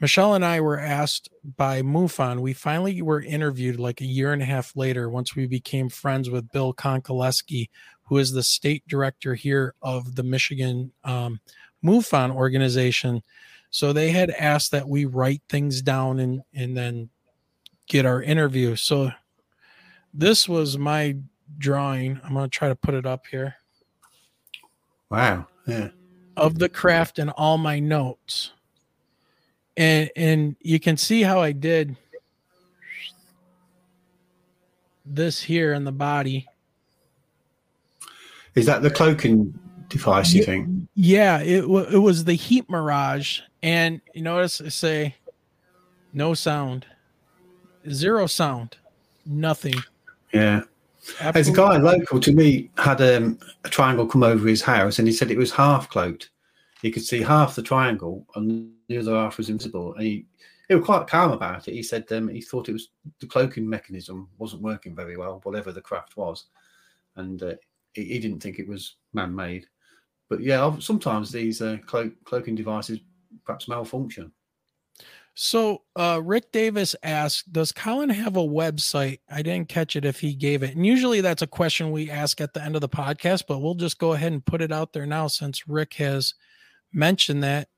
[0.00, 2.40] Michelle and I were asked by MUFON.
[2.40, 6.28] We finally were interviewed like a year and a half later once we became friends
[6.28, 7.70] with Bill Konkolesky,
[8.02, 11.40] who is the state director here of the Michigan um,
[11.82, 13.22] MUFON organization.
[13.70, 17.08] So they had asked that we write things down and, and then
[17.86, 18.76] get our interview.
[18.76, 19.12] So
[20.12, 21.16] this was my
[21.56, 22.20] drawing.
[22.22, 23.56] I'm going to try to put it up here.
[25.10, 25.46] Wow.
[25.66, 25.88] Yeah.
[26.36, 28.52] Of the craft and all my notes
[29.76, 31.96] and and you can see how I did
[35.04, 36.46] this here in the body.
[38.54, 39.58] Is that the cloaking
[39.88, 40.32] device?
[40.32, 40.88] You think?
[40.94, 45.14] Yeah, it it was the heat mirage, and you notice I say
[46.12, 46.86] no sound,
[47.90, 48.76] zero sound,
[49.24, 49.74] nothing.
[50.32, 50.62] Yeah.
[51.20, 51.40] Absolutely.
[51.40, 55.06] As a guy local to me had um, a triangle come over his house, and
[55.06, 56.30] he said it was half cloaked
[56.82, 59.94] he could see half the triangle and the other half was invisible.
[59.94, 60.26] And he,
[60.68, 61.74] he was quite calm about it.
[61.74, 62.88] He said um, he thought it was
[63.20, 66.46] the cloaking mechanism wasn't working very well, whatever the craft was,
[67.16, 67.54] and uh,
[67.92, 69.66] he, he, didn't think it was man-made.
[70.28, 72.98] But yeah, sometimes these uh, clo- cloaking devices
[73.44, 74.32] perhaps malfunction.
[75.34, 80.18] So uh, Rick Davis asked, "Does Colin have a website?" I didn't catch it if
[80.18, 82.88] he gave it, and usually that's a question we ask at the end of the
[82.88, 83.44] podcast.
[83.46, 86.34] But we'll just go ahead and put it out there now since Rick has
[86.92, 87.68] mentioned that.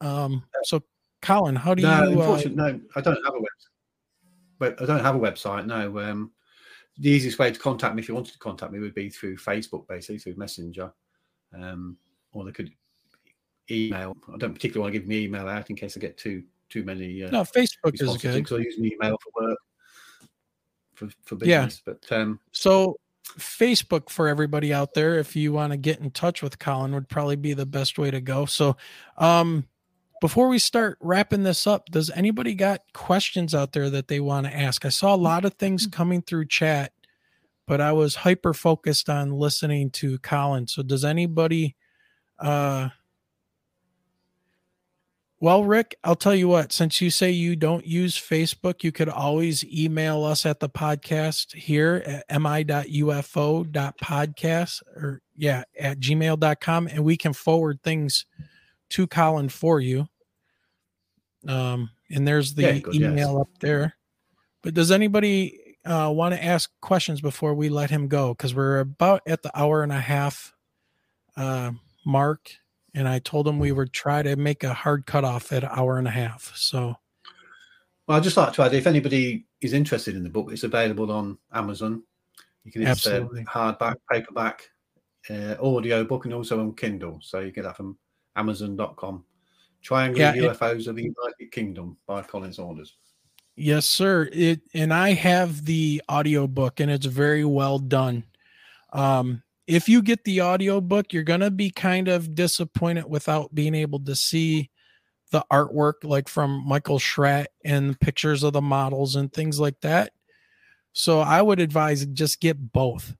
[0.00, 0.82] Um, so,
[1.22, 2.20] Colin, how do no, you?
[2.20, 3.70] Unfortunately, uh, no, I don't have a website.
[4.58, 5.66] But I don't have a website.
[5.66, 5.98] No.
[5.98, 6.32] Um,
[6.98, 9.36] the easiest way to contact me, if you wanted to contact me, would be through
[9.36, 10.92] Facebook, basically through Messenger,
[11.54, 11.96] um,
[12.32, 12.70] or they could
[13.70, 14.16] email.
[14.32, 16.84] I don't particularly want to give my email out in case I get too too
[16.84, 17.24] many.
[17.24, 19.58] Uh, no, Facebook is good because I use email for work
[20.94, 21.82] for for business.
[21.86, 21.94] Yeah.
[21.94, 25.18] But um, so Facebook for everybody out there.
[25.18, 28.10] If you want to get in touch with Colin, would probably be the best way
[28.10, 28.46] to go.
[28.46, 28.76] So,
[29.18, 29.66] um,
[30.20, 34.46] before we start wrapping this up, does anybody got questions out there that they want
[34.46, 34.84] to ask?
[34.84, 35.96] I saw a lot of things mm-hmm.
[35.96, 36.92] coming through chat,
[37.66, 40.66] but I was hyper focused on listening to Colin.
[40.66, 41.76] So, does anybody
[42.38, 42.88] uh,
[45.42, 49.08] well, Rick, I'll tell you what, since you say you don't use Facebook, you could
[49.08, 52.82] always email us at the podcast here at mi.ufo.podcast
[54.96, 58.26] or yeah, at gmail.com and we can forward things
[58.90, 60.08] to Colin for you.
[61.48, 63.40] Um, and there's the yeah, email yes.
[63.40, 63.96] up there.
[64.62, 68.34] But does anybody uh, want to ask questions before we let him go?
[68.34, 70.52] Because we're about at the hour and a half
[71.36, 71.72] uh,
[72.04, 72.50] mark
[72.94, 75.98] and I told him we would try to make a hard cutoff at an hour
[75.98, 76.52] and a half.
[76.56, 76.96] So,
[78.06, 81.10] well, I'd just like to add if anybody is interested in the book, it's available
[81.12, 82.02] on Amazon.
[82.64, 84.68] You can it's uh, hardback, paperback,
[85.30, 87.20] uh, audio book, and also on Kindle.
[87.22, 87.96] So you get that from
[88.40, 89.24] Amazon.com.
[89.82, 92.96] Triangle yeah, UFOs it, of the United Kingdom by Collins Saunders.
[93.56, 94.28] Yes, sir.
[94.32, 98.24] It and I have the audio book, and it's very well done.
[98.92, 103.54] Um, if you get the audio book, you're going to be kind of disappointed without
[103.54, 104.70] being able to see
[105.30, 110.12] the artwork like from Michael Schratt and pictures of the models and things like that.
[110.92, 113.14] So I would advise just get both.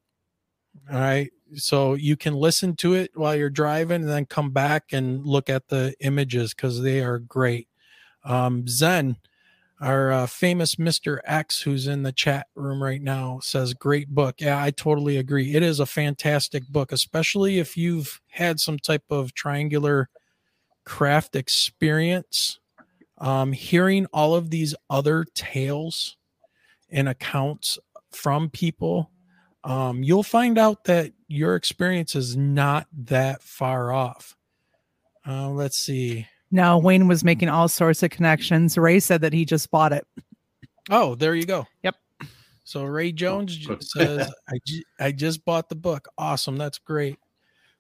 [0.90, 1.30] All right.
[1.54, 5.50] So you can listen to it while you're driving and then come back and look
[5.50, 7.68] at the images because they are great.
[8.24, 9.16] Um, Zen,
[9.80, 11.20] our uh, famous Mr.
[11.24, 14.36] X, who's in the chat room right now, says, Great book.
[14.38, 15.54] Yeah, I totally agree.
[15.54, 20.08] It is a fantastic book, especially if you've had some type of triangular
[20.84, 22.58] craft experience.
[23.18, 26.16] Um, hearing all of these other tales
[26.90, 27.78] and accounts
[28.12, 29.10] from people
[29.64, 34.36] um, you'll find out that your experience is not that far off.
[35.26, 36.26] Uh, let's see.
[36.50, 38.76] No, Wayne was making all sorts of connections.
[38.76, 40.06] Ray said that he just bought it.
[40.88, 41.66] Oh, there you go.
[41.84, 41.94] Yep.
[42.64, 46.08] So Ray Jones says, I, ju- I just bought the book.
[46.18, 46.56] Awesome.
[46.56, 47.18] That's great.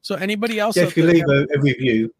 [0.02, 0.76] So anybody else?
[0.76, 2.12] Yeah, if you leave have- a, a review,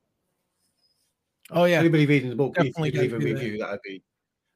[1.51, 1.79] oh yeah.
[1.79, 3.41] anybody reading the book, if Definitely you leave a gotta that.
[3.41, 4.03] review, that'd be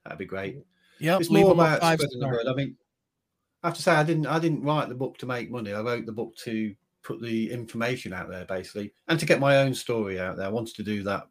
[0.05, 0.59] that'd be great.
[1.01, 1.21] Yep.
[1.21, 2.47] it's leave more them about five spreading the word.
[2.49, 2.77] I mean,
[3.65, 5.73] I have to say, I didn't, I didn't write the book to make money.
[5.73, 9.57] I wrote the book to put the information out there, basically, and to get my
[9.57, 10.47] own story out there.
[10.47, 11.27] I wanted to do that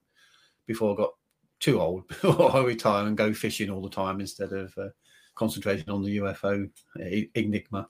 [0.65, 1.11] before I got
[1.59, 4.87] too old, or I retire and go fishing all the time instead of uh,
[5.35, 6.67] concentrating on the UFO
[6.99, 7.87] e- enigma.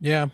[0.00, 0.28] Yeah.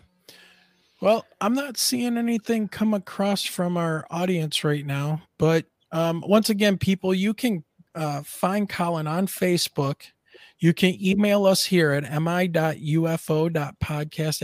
[1.01, 6.49] Well, I'm not seeing anything come across from our audience right now, but um, once
[6.49, 7.65] again, people, you can
[7.95, 10.03] uh, find Colin on Facebook.
[10.61, 12.77] You can email us here at mi.ufo.podcast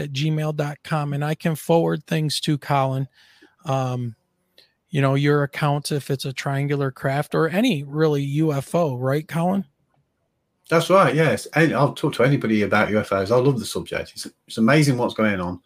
[0.03, 3.07] at gmail.com and I can forward things to Colin.
[3.65, 4.15] Um,
[4.89, 9.63] you know, your account if it's a triangular craft or any really UFO, right, Colin?
[10.71, 11.13] That's right.
[11.13, 13.31] Yes, and I'll talk to anybody about UFOs.
[13.31, 14.13] I love the subject.
[14.15, 15.61] It's, it's amazing what's going on,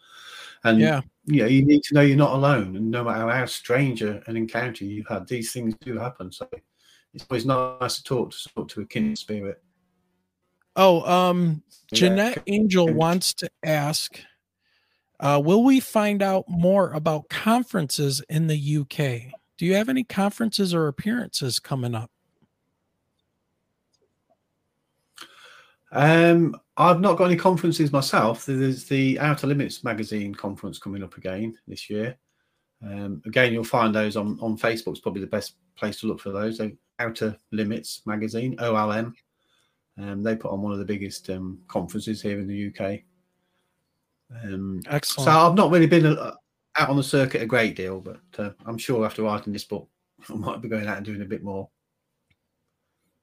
[0.64, 1.00] and Yeah.
[1.24, 2.76] yeah, you need to know you're not alone.
[2.76, 6.30] And no matter how strange an encounter you've had, these things do happen.
[6.30, 6.46] So
[7.14, 9.62] it's always nice to talk to talk to a kindred spirit.
[10.76, 11.98] Oh, um, Yeah.
[11.98, 14.18] Jeanette Angel wants to ask
[15.20, 19.32] uh, Will we find out more about conferences in the UK?
[19.56, 22.10] Do you have any conferences or appearances coming up?
[25.92, 28.46] Um, I've not got any conferences myself.
[28.46, 32.16] There's the Outer Limits magazine conference coming up again this year.
[32.82, 34.92] Um, again, you'll find those on, on Facebook.
[34.92, 36.56] It's probably the best place to look for those.
[36.56, 39.12] So Outer Limits magazine, OLM.
[39.98, 43.00] Um, they put on one of the biggest um, conferences here in the UK.
[44.44, 45.26] Um, Excellent.
[45.26, 46.34] so I've not really been uh,
[46.76, 49.88] out on the circuit a great deal, but uh, I'm sure after writing this book,
[50.28, 51.68] I might be going out and doing a bit more.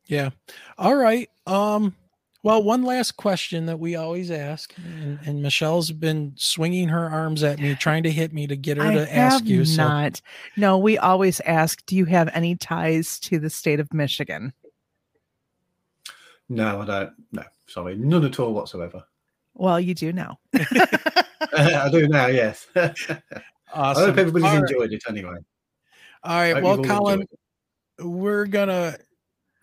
[0.05, 0.29] yeah.
[0.77, 1.29] All right.
[1.47, 1.95] Um,
[2.41, 7.43] well, one last question that we always ask, and, and Michelle's been swinging her arms
[7.43, 9.65] at me, trying to hit me to get her I to have ask you.
[9.65, 10.21] So, not.
[10.55, 14.53] No, we always ask, do you have any ties to the state of Michigan?
[16.49, 17.11] No, I don't.
[17.31, 19.03] No, sorry, none at all whatsoever.
[19.53, 20.39] Well, you do now.
[21.53, 22.67] I do now, yes.
[22.75, 24.69] I hope everybody's All right.
[24.69, 25.37] enjoyed it anyway.
[26.23, 26.63] All right.
[26.63, 27.25] Well, all Colin,
[27.99, 28.97] we're gonna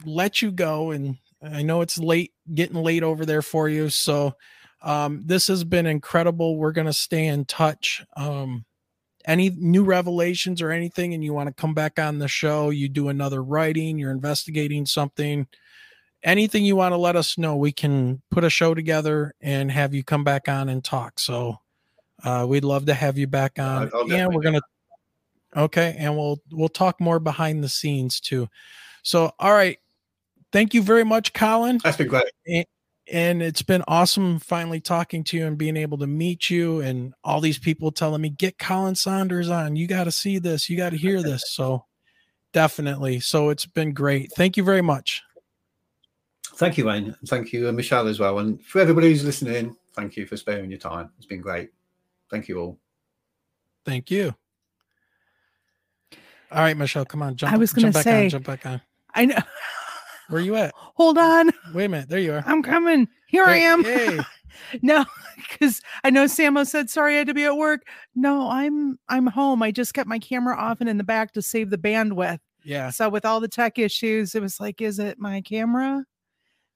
[0.05, 4.35] let you go and i know it's late getting late over there for you so
[4.83, 8.65] um this has been incredible we're gonna stay in touch um
[9.25, 12.89] any new revelations or anything and you want to come back on the show you
[12.89, 15.47] do another writing you're investigating something
[16.27, 19.95] anything you want to let us know we can put a show together and have
[19.95, 21.19] you come back on and talk.
[21.19, 21.59] So
[22.25, 24.61] uh we'd love to have you back on I'll and we're gonna
[25.57, 28.49] okay and we'll we'll talk more behind the scenes too.
[29.03, 29.79] So all right.
[30.53, 31.81] Thank you very much colin.
[31.83, 32.67] That's been great.
[33.13, 37.15] and it's been awesome finally talking to you and being able to meet you and
[37.23, 39.77] all these people telling me get colin saunders on.
[39.77, 40.69] You got to see this.
[40.69, 41.45] You got to hear this.
[41.53, 41.85] So
[42.53, 43.21] definitely.
[43.21, 44.33] So it's been great.
[44.33, 45.23] Thank you very much
[46.57, 47.15] Thank you, Wayne.
[47.19, 48.39] and Thank you, uh, Michelle, as well.
[48.39, 51.11] And for everybody who's listening, thank you for sparing your time.
[51.19, 51.71] It's been great.
[52.31, 52.79] Thank you all.
[53.85, 54.35] thank you
[56.53, 58.81] all right michelle come on jump I was gonna back say- on jump back on
[59.15, 59.39] I know.
[60.29, 61.51] where you at Hold on.
[61.73, 63.07] wait a minute there you are I'm coming.
[63.29, 63.85] Here I am.
[63.85, 64.19] hey
[64.83, 65.05] No,
[65.37, 67.83] because I know Samo said sorry I had to be at work.
[68.17, 69.63] No, I'm I'm home.
[69.63, 72.39] I just kept my camera off and in the back to save the bandwidth.
[72.65, 76.05] yeah So with all the tech issues, it was like, is it my camera?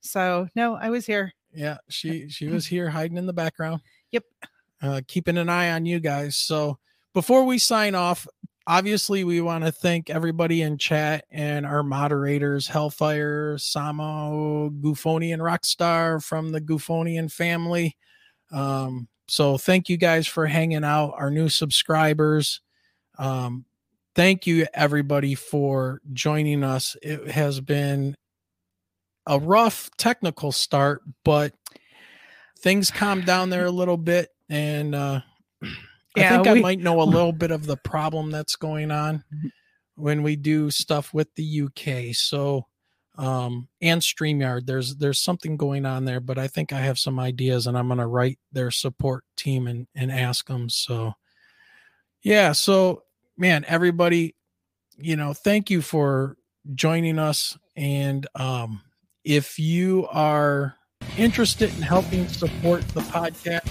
[0.01, 1.33] So no, I was here.
[1.53, 3.81] Yeah, she she was here hiding in the background.
[4.11, 4.25] Yep.
[4.81, 6.35] Uh, keeping an eye on you guys.
[6.35, 6.79] So
[7.13, 8.27] before we sign off,
[8.65, 16.23] obviously we want to thank everybody in chat and our moderators, Hellfire, Samo, Goofonian Rockstar
[16.23, 17.95] from the Goofonian family.
[18.51, 22.61] Um, so thank you guys for hanging out, our new subscribers.
[23.17, 23.65] Um,
[24.15, 26.97] thank you everybody for joining us.
[27.01, 28.15] It has been
[29.27, 31.53] a rough technical start, but
[32.59, 34.29] things calmed down there a little bit.
[34.49, 35.21] And uh,
[35.63, 35.67] I
[36.15, 39.23] Yeah, think I we- might know a little bit of the problem that's going on
[39.95, 42.13] when we do stuff with the UK.
[42.15, 42.67] So
[43.17, 47.19] um and StreamYard, there's there's something going on there, but I think I have some
[47.19, 50.69] ideas and I'm gonna write their support team and, and ask them.
[50.69, 51.13] So
[52.23, 53.03] yeah, so
[53.37, 54.35] man, everybody,
[54.97, 56.37] you know, thank you for
[56.73, 57.57] joining us.
[57.75, 58.81] And um
[59.23, 60.75] if you are
[61.17, 63.69] interested in helping support the podcast,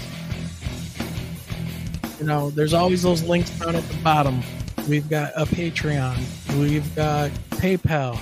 [2.21, 4.43] You know, there's always those links down at the bottom.
[4.87, 6.19] We've got a Patreon.
[6.61, 8.19] We've got PayPal.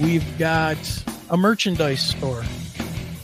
[0.00, 0.78] We've got
[1.28, 2.42] a merchandise store.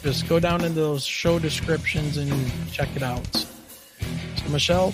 [0.03, 2.31] Just go down into those show descriptions and
[2.71, 3.27] check it out.
[3.35, 4.91] So, Michelle,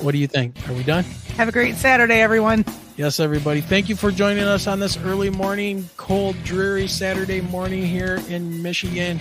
[0.00, 0.56] what do you think?
[0.68, 1.04] Are we done?
[1.36, 2.64] Have a great Saturday, everyone.
[2.94, 3.62] Yes, everybody.
[3.62, 8.62] Thank you for joining us on this early morning, cold, dreary Saturday morning here in
[8.62, 9.18] Michigan.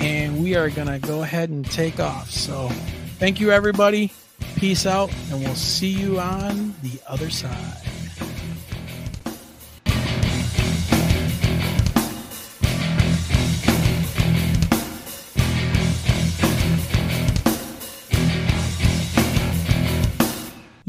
[0.00, 2.30] And we are going to go ahead and take off.
[2.30, 2.68] So,
[3.18, 4.10] thank you, everybody.
[4.56, 7.83] Peace out, and we'll see you on the other side.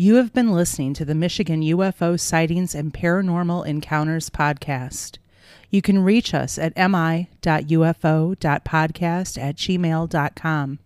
[0.06, 5.18] You have been listening to the Michigan UFO Sightings and Paranormal Encounters podcast.
[5.72, 7.28] You can reach us at mi.ufo.podcast
[9.42, 10.80] at gmail.com.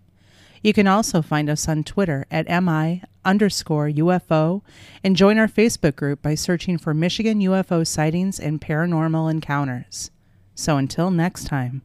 [0.64, 4.62] You can also find us on Twitter at mi underscore UFO
[5.04, 10.12] and join our Facebook group by searching for Michigan UFO Sightings and Paranormal Encounters.
[10.56, 11.78] So until next time.